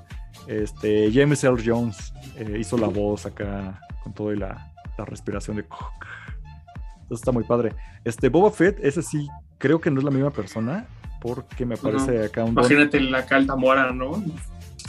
[0.46, 5.56] este, James Earl Jones eh, hizo la voz acá con todo y la, la respiración
[5.56, 5.62] de...
[5.62, 7.74] Eso está muy padre.
[8.04, 9.26] Este, Boba Fett, ese sí,
[9.58, 10.86] creo que no es la misma persona
[11.20, 12.50] porque me parece acá un...
[12.50, 14.22] Imagínate la calta mora, ¿no?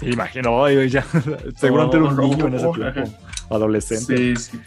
[0.02, 1.06] imagino, ya,
[1.56, 3.02] seguramente era un niño en ese tiempo,
[3.50, 4.18] adolescente.
[4.18, 4.60] Sí, sí.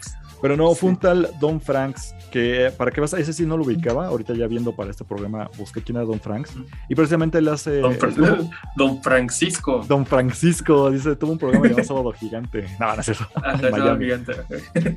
[0.45, 3.57] Pero no, fue un tal Don Franks, que para que vas a ese sí no
[3.57, 4.05] lo ubicaba.
[4.05, 6.53] Ahorita ya viendo para este programa busqué quién era Don Franks.
[6.87, 7.79] Y precisamente él hace.
[8.75, 9.83] Don, Francisco.
[9.87, 12.67] Don Francisco, dice, tuvo un programa llamado Sábado Gigante.
[12.79, 13.25] No, no es eso.
[13.37, 14.05] Ah, Miami.
[14.05, 14.33] Gigante.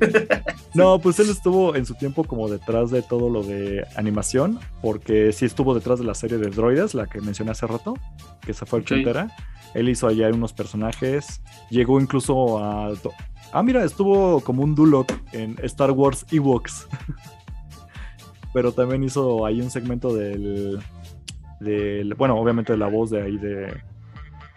[0.75, 5.33] no, pues él estuvo en su tiempo como detrás de todo lo de animación, porque
[5.33, 7.95] sí estuvo detrás de la serie de droides, la que mencioné hace rato.
[8.41, 9.35] que se fue al Chuntera.
[9.73, 11.41] Él hizo allá unos personajes.
[11.71, 12.93] Llegó incluso a.
[13.51, 16.87] Ah, mira, estuvo como un Duloc en Star Wars Ewoks.
[18.53, 20.79] Pero también hizo ahí un segmento del,
[21.59, 22.13] del.
[22.15, 23.73] Bueno, obviamente la voz de ahí de,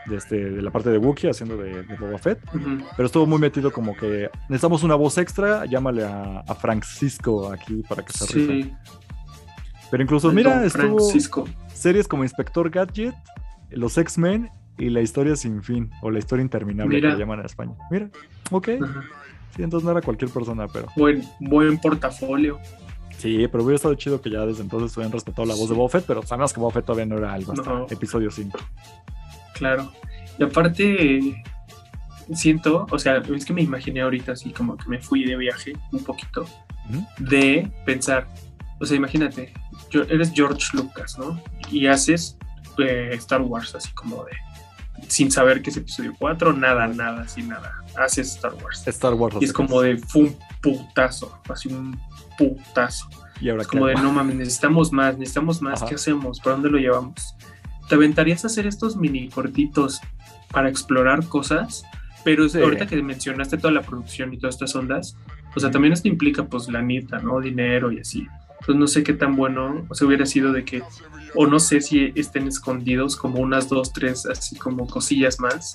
[0.07, 2.39] de, este, de la parte de Wookiee haciendo de, Boba Fett.
[2.97, 8.03] Pero estuvo muy metido como que necesitamos una voz extra, llámale a, Francisco aquí para
[8.03, 8.73] que se sí.
[9.91, 11.45] Pero incluso, mira, estuvo Francisco.
[11.75, 13.15] series como Inspector Gadget,
[13.71, 14.51] Los X-Men
[14.83, 17.73] y La Historia Sin Fin, o La Historia Interminable que llaman en España.
[17.91, 18.11] Mira,
[18.51, 18.69] ok.
[19.55, 20.89] Sí, entonces no era cualquier persona, pero...
[20.97, 22.59] Buen, buen portafolio.
[23.19, 25.89] Sí, pero hubiera estado chido que ya desde entonces hubieran respetado la voz de Boba
[25.89, 28.59] Fett, pero sabemos que Boba Fett todavía no era algo hasta episodio 5
[29.53, 29.93] claro.
[30.39, 31.45] Y aparte,
[32.35, 35.75] siento, o sea, es que me imaginé ahorita así como que me fui de viaje
[35.93, 36.47] un poquito,
[37.19, 38.27] de pensar,
[38.81, 39.53] o sea, imagínate,
[39.91, 41.41] yo, eres George Lucas, ¿no?
[41.71, 42.37] Y haces
[42.79, 44.33] eh, Star Wars así como de,
[45.09, 48.87] sin saber que es episodio 4, nada, nada, sin nada, haces Star Wars.
[48.87, 49.37] Star Wars.
[49.41, 51.99] Y es como de, fue un putazo, así un
[52.39, 53.09] putazo.
[53.41, 56.39] Y ahora es como de, no mames, necesitamos más, necesitamos más, ¿qué hacemos?
[56.41, 57.37] ¿Para dónde lo llevamos?
[57.89, 60.01] ¿Te aventarías a hacer estos mini cortitos
[60.51, 61.85] para explorar cosas?
[62.25, 65.17] Pero ahorita que mencionaste toda la producción y todas estas ondas,
[65.55, 67.41] o sea, también esto implica pues la neta, ¿no?
[67.41, 68.27] Dinero y así.
[68.63, 70.83] Entonces no sé qué tan bueno o sea, hubiera sido de que,
[71.35, 75.73] o no sé si estén escondidos como unas dos, tres, así como cosillas más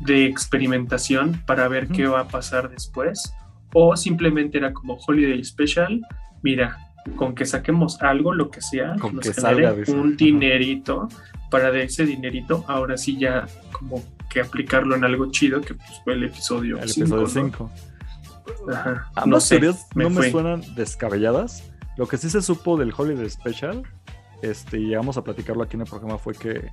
[0.00, 3.32] de experimentación para ver qué va a pasar después.
[3.72, 6.00] O simplemente era como Holiday Special,
[6.42, 6.78] mira,
[7.14, 11.08] con que saquemos algo, lo que sea, con que salga un dinerito
[11.50, 16.00] para de ese dinerito, ahora sí ya como que aplicarlo en algo chido, que pues
[16.02, 17.70] fue el episodio 5.
[19.26, 19.60] no sé,
[19.94, 21.70] no me suenan descabelladas.
[21.96, 23.82] Lo que sí se supo del Holiday Special,
[24.42, 26.70] este, y llegamos a platicarlo aquí en el programa, fue que,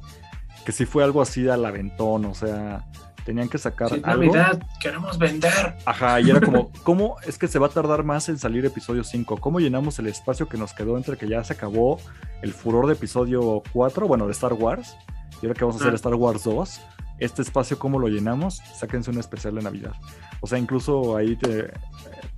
[0.65, 2.85] que sí fue algo así al aventón, o sea,
[3.23, 4.25] tenían que sacar sí, algo.
[4.25, 5.75] Navidad, queremos vender.
[5.85, 9.03] Ajá, y era como, ¿cómo es que se va a tardar más en salir episodio
[9.03, 9.37] 5?
[9.37, 11.99] ¿Cómo llenamos el espacio que nos quedó entre que ya se acabó
[12.41, 14.95] el furor de episodio 4, bueno, de Star Wars,
[15.41, 15.95] y ahora que vamos a hacer.
[15.95, 16.81] Star Wars 2?
[17.19, 18.57] Este espacio, ¿cómo lo llenamos?
[18.75, 19.93] Sáquense un especial de Navidad.
[20.41, 21.71] O sea, incluso ahí te,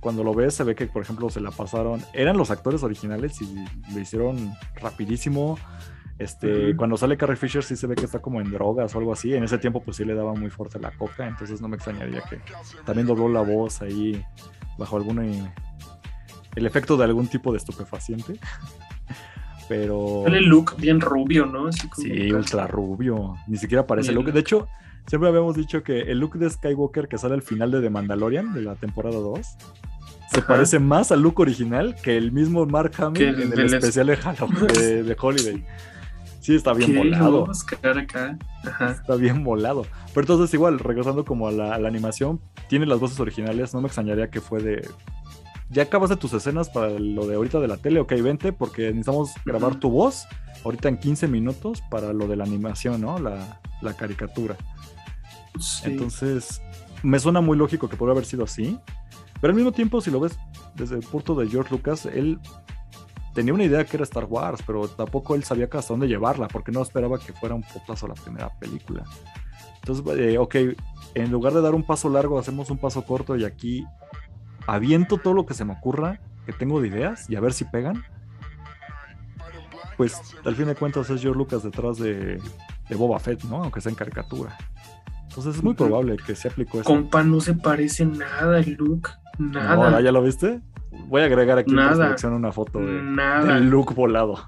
[0.06, 3.42] cuando lo ves se ve que, por ejemplo, se la pasaron, eran los actores originales
[3.42, 3.52] y
[3.92, 5.58] lo hicieron rapidísimo
[6.16, 9.12] este, Cuando sale Carrie Fisher sí se ve que está como en drogas o algo
[9.12, 9.34] así.
[9.34, 12.22] En ese tiempo pues sí le daba muy fuerte la coca, entonces no me extrañaría
[12.22, 12.40] que
[12.84, 14.24] también dobló la voz ahí
[14.78, 15.18] bajo algún...
[16.54, 18.38] el efecto de algún tipo de estupefaciente.
[19.68, 20.24] Pero...
[20.28, 21.72] El look bien rubio, ¿no?
[21.72, 23.34] sí, ultra rubio.
[23.48, 24.32] Ni siquiera parece el look.
[24.32, 24.68] De hecho,
[25.08, 28.54] siempre habíamos dicho que el look de Skywalker que sale al final de The Mandalorian,
[28.54, 29.56] de la temporada 2,
[30.32, 34.16] se parece más al look original que el mismo Mark Hamill en el especial de,
[34.16, 34.66] Halloween,
[35.06, 35.64] de Holiday.
[36.46, 37.50] Sí, está bien volado.
[37.50, 39.84] Está bien volado.
[40.14, 44.30] Pero entonces igual, regresando como a la, animación, tiene las voces originales, no me extrañaría
[44.30, 44.88] que fue de...
[45.70, 48.82] Ya acabas de tus escenas para lo de ahorita de la tele, ok, vente, porque
[48.90, 50.24] necesitamos grabar tu voz
[50.64, 53.18] ahorita en 15 minutos para lo de la animación, ¿no?
[53.18, 54.56] La, caricatura.
[55.82, 56.62] Entonces,
[57.02, 58.78] me suena muy lógico que podría haber sido así,
[59.40, 60.38] pero al mismo tiempo, si lo ves
[60.74, 62.40] desde el punto de George Lucas, él
[63.34, 66.72] tenía una idea que era Star Wars, pero tampoco él sabía hasta dónde llevarla, porque
[66.72, 69.04] no esperaba que fuera un potazo la primera película.
[69.82, 70.56] Entonces, eh, ok,
[71.14, 73.86] en lugar de dar un paso largo, hacemos un paso corto y aquí
[74.66, 77.64] aviento todo lo que se me ocurra, que tengo de ideas, y a ver si
[77.64, 78.04] pegan.
[79.96, 82.40] Pues al fin de cuentas es George Lucas detrás de,
[82.90, 83.62] Boba Fett, ¿no?
[83.62, 84.56] Aunque sea en caricatura.
[85.28, 86.88] Entonces es muy probable que se aplicó eso.
[86.88, 89.10] Compa, no se parece nada el look.
[89.38, 90.00] Nada.
[90.00, 90.60] ¿Ya lo viste?
[91.08, 92.16] Voy a agregar aquí Nada.
[92.20, 94.38] en una foto de, del look volado.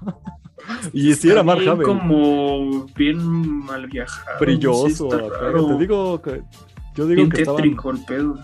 [0.93, 1.85] y si era Mark Hamill.
[1.85, 3.17] como bien
[3.65, 4.39] mal viajado.
[4.39, 5.07] Brilloso.
[5.09, 6.41] te digo que.
[6.95, 8.39] Yo digo que el pedo.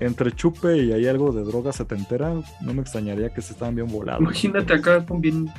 [0.00, 3.88] Entre chupe y hay algo de droga setentera, no me extrañaría que se estaban bien
[3.88, 4.22] volados.
[4.22, 5.50] Imagínate acá con bien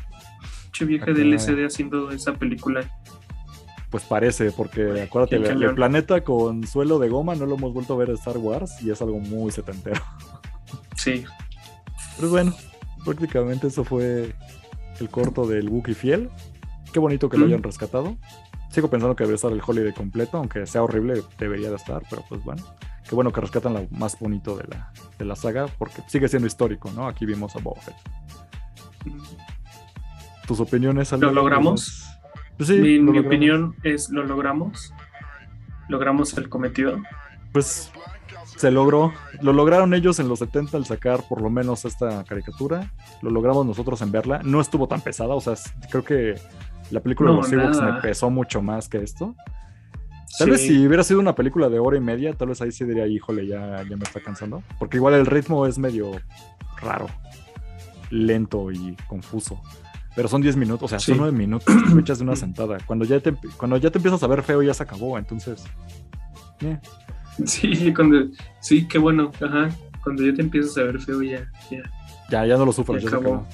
[0.71, 2.81] che vieja de LSD haciendo esa película.
[3.89, 7.97] Pues parece, porque acuérdate, el, planeta con suelo de goma no lo hemos vuelto a
[7.97, 10.01] ver en Star Wars y es algo muy setentero.
[10.95, 11.25] Sí,
[12.17, 12.53] pero bueno,
[13.05, 14.35] prácticamente eso fue
[14.99, 16.29] el corto del Wookiee fiel.
[16.91, 18.17] Qué bonito que lo hayan rescatado.
[18.69, 22.23] Sigo pensando que debe estar el Holiday completo, aunque sea horrible, debería de estar, pero
[22.27, 22.63] pues bueno.
[23.07, 26.45] Qué bueno que rescatan lo más bonito de la, de la saga, porque sigue siendo
[26.45, 27.07] histórico, ¿no?
[27.07, 27.95] Aquí vimos a Boba Fett.
[30.45, 31.11] ¿Tus opiniones?
[31.13, 32.08] ¿Lo logramos?
[32.59, 34.93] Pues sí, mi, opinión es, ¿lo logramos?
[35.87, 37.01] ¿Logramos el cometido?
[37.53, 37.89] Pues
[38.57, 42.91] se logró, lo lograron ellos en los 70 al sacar por lo menos esta caricatura,
[43.21, 45.53] lo logramos nosotros en verla, no estuvo tan pesada, o sea,
[45.89, 46.35] creo que
[46.91, 49.33] La película de los me pesó mucho más que esto.
[50.37, 52.83] Tal vez si hubiera sido una película de hora y media, tal vez ahí sí
[52.83, 54.63] diría, híjole, ya, ya me está cansando.
[54.79, 56.11] Porque igual el ritmo es medio
[56.81, 57.07] raro,
[58.09, 59.61] lento y confuso.
[60.19, 62.77] Pero son 10 minutos, o sea, son 9 minutos, te echas de una sentada.
[62.85, 65.63] Cuando ya, te, cuando ya te empiezas a ver feo, ya se acabó, entonces.
[67.45, 68.27] Sí, cuando,
[68.59, 69.69] sí, qué bueno, ajá.
[70.03, 71.49] Cuando ya te empiezas a ver feo, ya.
[71.71, 71.83] Ya,
[72.29, 73.47] ya, ya no lo sufres, ya, acabó.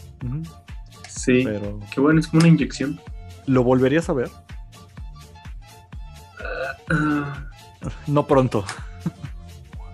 [1.07, 1.79] Sí, pero...
[1.93, 2.99] qué bueno, es como una inyección.
[3.45, 4.31] ¿Lo volverías a ver?
[6.89, 7.45] Ah.
[8.07, 8.65] no pronto.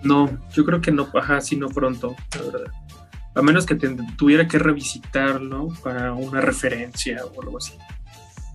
[0.02, 2.72] No, yo creo que no, ajá, sí, no pronto, la verdad.
[3.34, 7.74] A menos que tuviera que revisitarlo para una referencia o algo así.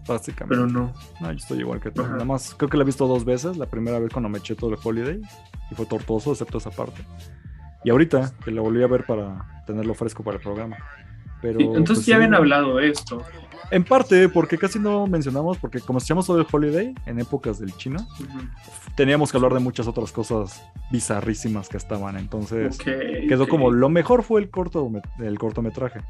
[0.08, 0.56] Básicamente.
[0.56, 0.94] Pero no.
[1.20, 2.04] No, yo estoy igual que tú.
[2.04, 3.58] Nada más, creo que la he visto dos veces.
[3.58, 5.22] La primera vez cuando me eché todo el holiday
[5.72, 7.04] y fue tortuoso, excepto esa parte.
[7.84, 10.78] Y ahorita, que la volví a ver para tenerlo fresco para el programa.
[11.42, 13.24] Pero, entonces pues ya habían hablado de esto.
[13.70, 17.76] En parte, porque casi no mencionamos, porque como echamos todo el holiday en épocas del
[17.76, 18.00] chino,
[18.98, 22.18] teníamos que hablar de muchas otras cosas bizarrísimas que estaban.
[22.18, 26.02] Entonces, quedó como lo mejor fue el, corto, el cortometraje.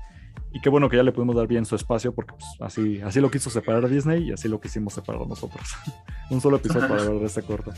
[0.54, 3.20] Y qué bueno que ya le pudimos dar bien su espacio, porque pues, así, así
[3.20, 5.76] lo quiso separar Disney y así lo quisimos separar nosotros.
[6.30, 7.74] Un solo episodio para hablar de este corto.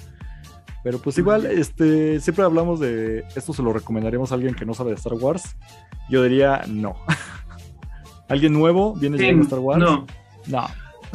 [0.83, 4.75] Pero pues igual, este, siempre hablamos de esto se lo recomendaríamos a alguien que no
[4.75, 5.57] sabe de Star Wars.
[6.09, 6.95] Yo diría no.
[8.29, 9.79] ¿Alguien nuevo viene sí, a Star Wars?
[9.79, 10.05] No.
[10.45, 10.67] No.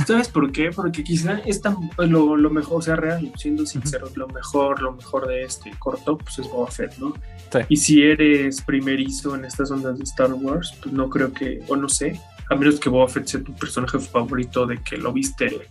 [0.06, 0.70] ¿Sabes por qué?
[0.70, 1.62] Porque quizá es
[1.98, 6.18] lo, lo, mejor, o sea, real, siendo sincero, lo mejor, lo mejor de este corto,
[6.18, 7.14] pues es Boba Fett, ¿no?
[7.52, 7.58] Sí.
[7.68, 11.76] Y si eres primerizo en estas ondas de Star Wars, pues no creo que, o
[11.76, 12.20] no sé,
[12.50, 15.68] a menos que Boba Fett sea tu personaje favorito de que lo viste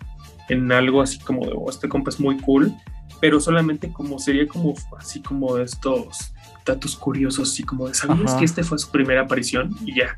[0.50, 2.74] en algo así como de, oh, este compa es muy cool,
[3.20, 6.34] pero solamente como sería como así como estos
[6.66, 9.76] datos curiosos, así como de, ¿sabías que este fue su primera aparición?
[9.86, 10.18] Y ya,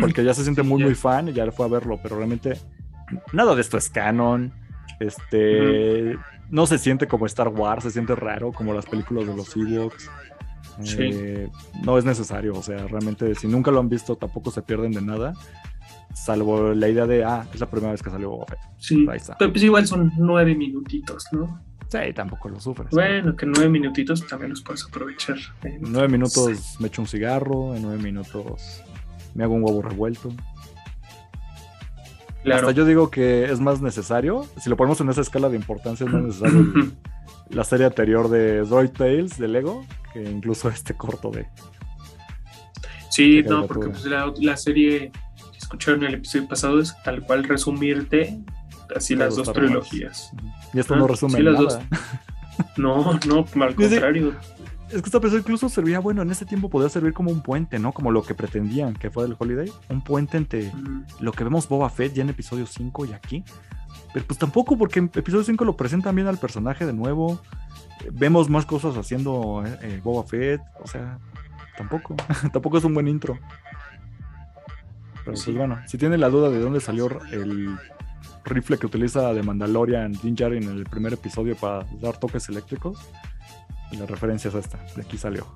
[0.00, 2.58] porque ya se siente muy, muy fan y ya fue a verlo, pero realmente
[3.32, 4.52] nada de esto es canon.
[5.00, 6.16] Este,
[6.50, 10.10] no se siente como Star Wars, se siente raro como las películas de los Ewoks.
[10.98, 11.48] Eh,
[11.82, 15.02] no es necesario, o sea, realmente si nunca lo han visto tampoco se pierden de
[15.02, 15.34] nada,
[16.14, 18.46] salvo la idea de, ah, es la primera vez que salió Boba
[18.78, 19.06] Sí,
[19.38, 21.60] pero pues igual son nueve minutitos, ¿no?
[21.88, 22.88] Sí, tampoco lo sufres.
[22.90, 25.36] Bueno, que nueve minutitos también los puedes aprovechar.
[25.62, 28.82] En nueve minutos me echo un cigarro, en nueve minutos
[29.34, 30.32] me hago un huevo revuelto.
[32.44, 36.06] Hasta yo digo que es más necesario, si lo ponemos en esa escala de importancia,
[36.06, 36.92] es más necesario
[37.50, 41.46] la serie anterior de Droid Tales de Lego que incluso este corto de.
[43.10, 45.12] Sí, no, porque pues, la, serie
[45.52, 48.38] que escucharon en el episodio pasado es tal cual resumirte
[48.94, 50.32] así las dos trilogías.
[50.72, 51.58] Y esto no resume nada.
[51.58, 51.78] Dos.
[52.76, 54.34] No, no, al contrario
[54.92, 57.78] es que esta persona incluso servía, bueno, en ese tiempo podía servir como un puente,
[57.78, 57.92] ¿no?
[57.92, 59.72] Como lo que pretendían que fuera el Holiday.
[59.88, 60.70] Un puente entre
[61.20, 63.44] lo que vemos Boba Fett ya en episodio 5 y aquí.
[64.12, 67.40] Pero pues tampoco, porque en episodio 5 lo presentan bien al personaje de nuevo.
[68.12, 70.60] Vemos más cosas haciendo eh, eh, Boba Fett.
[70.82, 71.18] O sea,
[71.76, 72.14] tampoco.
[72.52, 73.38] tampoco es un buen intro.
[75.24, 77.78] Pero pues bueno, si tiene la duda de dónde salió el
[78.44, 82.98] rifle que utiliza de Mandalorian Din Djarin en el primer episodio para dar toques eléctricos,
[83.96, 85.46] la referencia es esta, de aquí salió.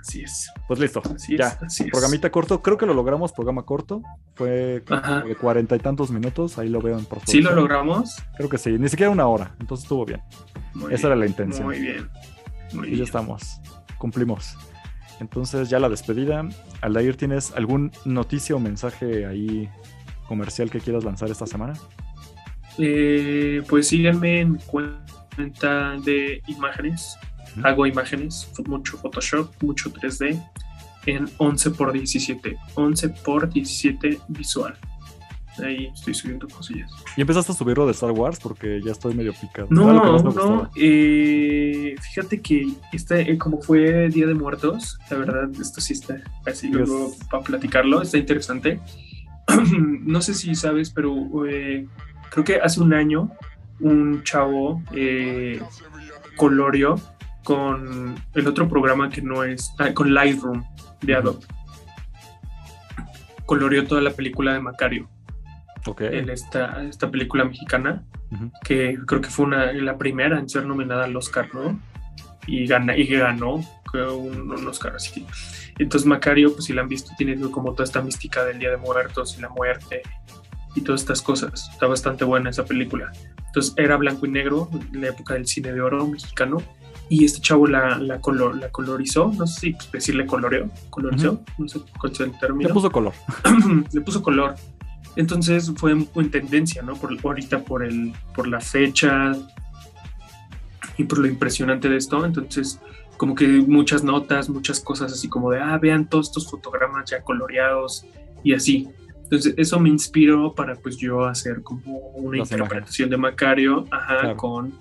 [0.00, 0.50] Así es.
[0.66, 1.58] Pues listo, ya.
[1.90, 4.02] programita corto, creo que lo logramos, programa corto.
[4.34, 4.82] Fue
[5.26, 8.16] de cuarenta y tantos minutos, ahí lo veo en por ¿Sí lo logramos?
[8.36, 10.22] Creo que sí, ni siquiera una hora, entonces estuvo bien.
[10.90, 11.66] Esa era la intención.
[11.66, 12.08] Muy bien.
[12.86, 13.60] y ya estamos,
[13.98, 14.56] cumplimos.
[15.20, 16.48] Entonces ya la despedida.
[16.80, 19.68] Aldair, ¿tienes algún noticia o mensaje ahí
[20.26, 21.74] comercial que quieras lanzar esta semana?
[22.78, 24.58] Eh, pues síganme en
[26.04, 27.16] de imágenes.
[27.62, 30.40] Hago imágenes, mucho Photoshop, mucho 3D
[31.06, 32.56] en 11 por 17.
[32.74, 34.76] 11 por 17 visual.
[35.58, 36.90] Ahí estoy subiendo cosillas.
[37.16, 38.38] ¿Y empezaste a subirlo de Star Wars?
[38.40, 39.66] Porque ya estoy medio picado.
[39.70, 40.70] No, no.
[40.76, 46.68] Eh, fíjate que este, como fue Día de Muertos, la verdad, esto sí está así
[46.68, 48.80] luego para platicarlo, está interesante.
[50.02, 51.16] no sé si sabes, pero
[51.46, 51.86] eh,
[52.30, 53.30] creo que hace un año
[53.80, 55.60] un chavo eh,
[57.44, 60.64] con el otro programa que no es, ah, con Lightroom
[61.00, 61.44] de Adobe.
[63.46, 65.08] Coloreó toda la película de Macario.
[65.98, 68.04] En esta, esta película mexicana,
[68.62, 71.80] que creo que fue una, la primera en ser nominada al Oscar, ¿no?
[72.46, 75.26] Y, gana, y ganó un, un Oscar así.
[75.78, 78.76] Entonces Macario, pues si la han visto, tiene como toda esta mística del Día de
[78.76, 80.02] Muertos y la muerte
[80.74, 81.70] y todas estas cosas.
[81.72, 83.10] Está bastante buena esa película.
[83.50, 86.62] Entonces era blanco y negro, en la época del cine de oro mexicano,
[87.08, 91.68] y este chavo la, la, color, la colorizó, no sé si decirle coloreó, colorizó, no
[91.68, 92.68] sé cuál es el término.
[92.68, 93.12] Le puso color.
[93.92, 94.54] Le puso color.
[95.16, 96.94] Entonces fue en tendencia, ¿no?
[96.94, 99.32] Por, ahorita por, el, por la fecha
[100.96, 102.24] y por lo impresionante de esto.
[102.24, 102.78] Entonces,
[103.16, 107.22] como que muchas notas, muchas cosas así como de, ah, vean todos estos fotogramas ya
[107.22, 108.06] coloreados
[108.44, 108.88] y así.
[109.30, 114.74] Entonces, eso me inspiró para pues yo hacer como una interpretación de Macario, ajá, con,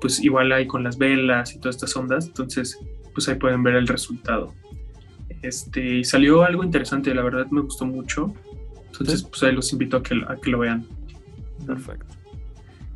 [0.00, 2.28] pues igual ahí con las velas y todas estas ondas.
[2.28, 2.78] Entonces,
[3.12, 4.54] pues ahí pueden ver el resultado.
[5.42, 8.32] Este, salió algo interesante, la verdad me gustó mucho.
[8.92, 10.86] Entonces, pues ahí los invito a que, a que lo vean.
[11.66, 12.14] Perfecto.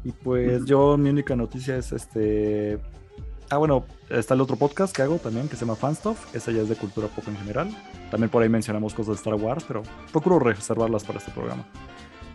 [0.04, 2.78] Y pues yo, mi única noticia es este.
[3.52, 6.34] Ah, bueno, está el otro podcast que hago también que se llama Fanstuff.
[6.34, 7.68] Esa ya es de cultura pop en general.
[8.10, 11.66] También por ahí mencionamos cosas de Star Wars, pero procuro reservarlas para este programa.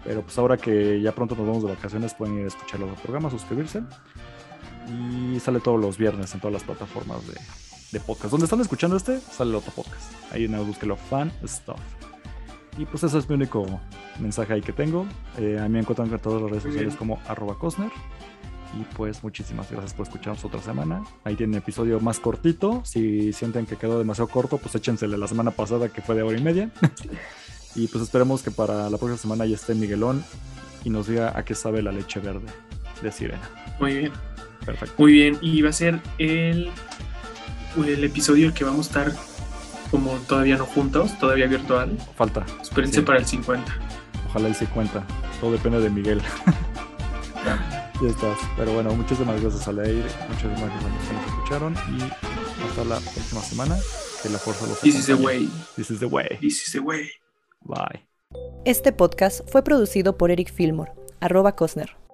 [0.03, 2.99] Pero pues ahora que ya pronto nos vamos de vacaciones, pueden ir a escuchar los
[2.99, 3.81] programas, suscribirse.
[4.91, 7.33] Y sale todos los viernes en todas las plataformas de,
[7.93, 8.29] de podcast.
[8.29, 10.11] Donde están escuchando este, sale el otro podcast.
[10.31, 11.79] Ahí nada, búsquelo Fan Stuff.
[12.77, 13.65] Y pues ese es mi único
[14.19, 15.07] mensaje ahí que tengo.
[15.39, 17.89] Eh, a mí me encuentran en todas las redes sociales como arroba Cosner.
[18.75, 21.03] Y pues muchísimas gracias por escucharnos otra semana.
[21.23, 22.81] Ahí tienen episodio más cortito.
[22.83, 26.37] Si sienten que quedó demasiado corto, pues échensele la semana pasada que fue de hora
[26.37, 26.69] y media.
[27.75, 30.23] y pues esperemos que para la próxima semana ya esté Miguelón
[30.83, 32.47] y nos diga a qué sabe la leche verde
[33.01, 33.49] de sirena.
[33.79, 34.11] Muy bien.
[34.65, 34.95] Perfecto.
[34.97, 35.37] Muy bien.
[35.41, 36.69] Y va a ser el,
[37.77, 39.13] el episodio que vamos a estar
[39.91, 41.97] como todavía no juntos, todavía virtual.
[42.15, 42.45] Falta.
[42.61, 43.73] Espérense para el 50.
[44.29, 45.03] Ojalá el 50.
[45.39, 46.21] Todo depende de Miguel.
[48.01, 48.37] ya estás.
[48.55, 52.83] Pero bueno, muchísimas gracias a Leir, muchísimas gracias a los que nos escucharon y hasta
[52.83, 53.77] la próxima semana.
[54.23, 55.49] Que la fuerza los This is the way.
[55.75, 56.37] This is the way.
[56.41, 57.09] This is the way.
[57.61, 58.07] Bye.
[58.65, 62.06] Este podcast fue producido por Eric Fillmore, arroba Cosner.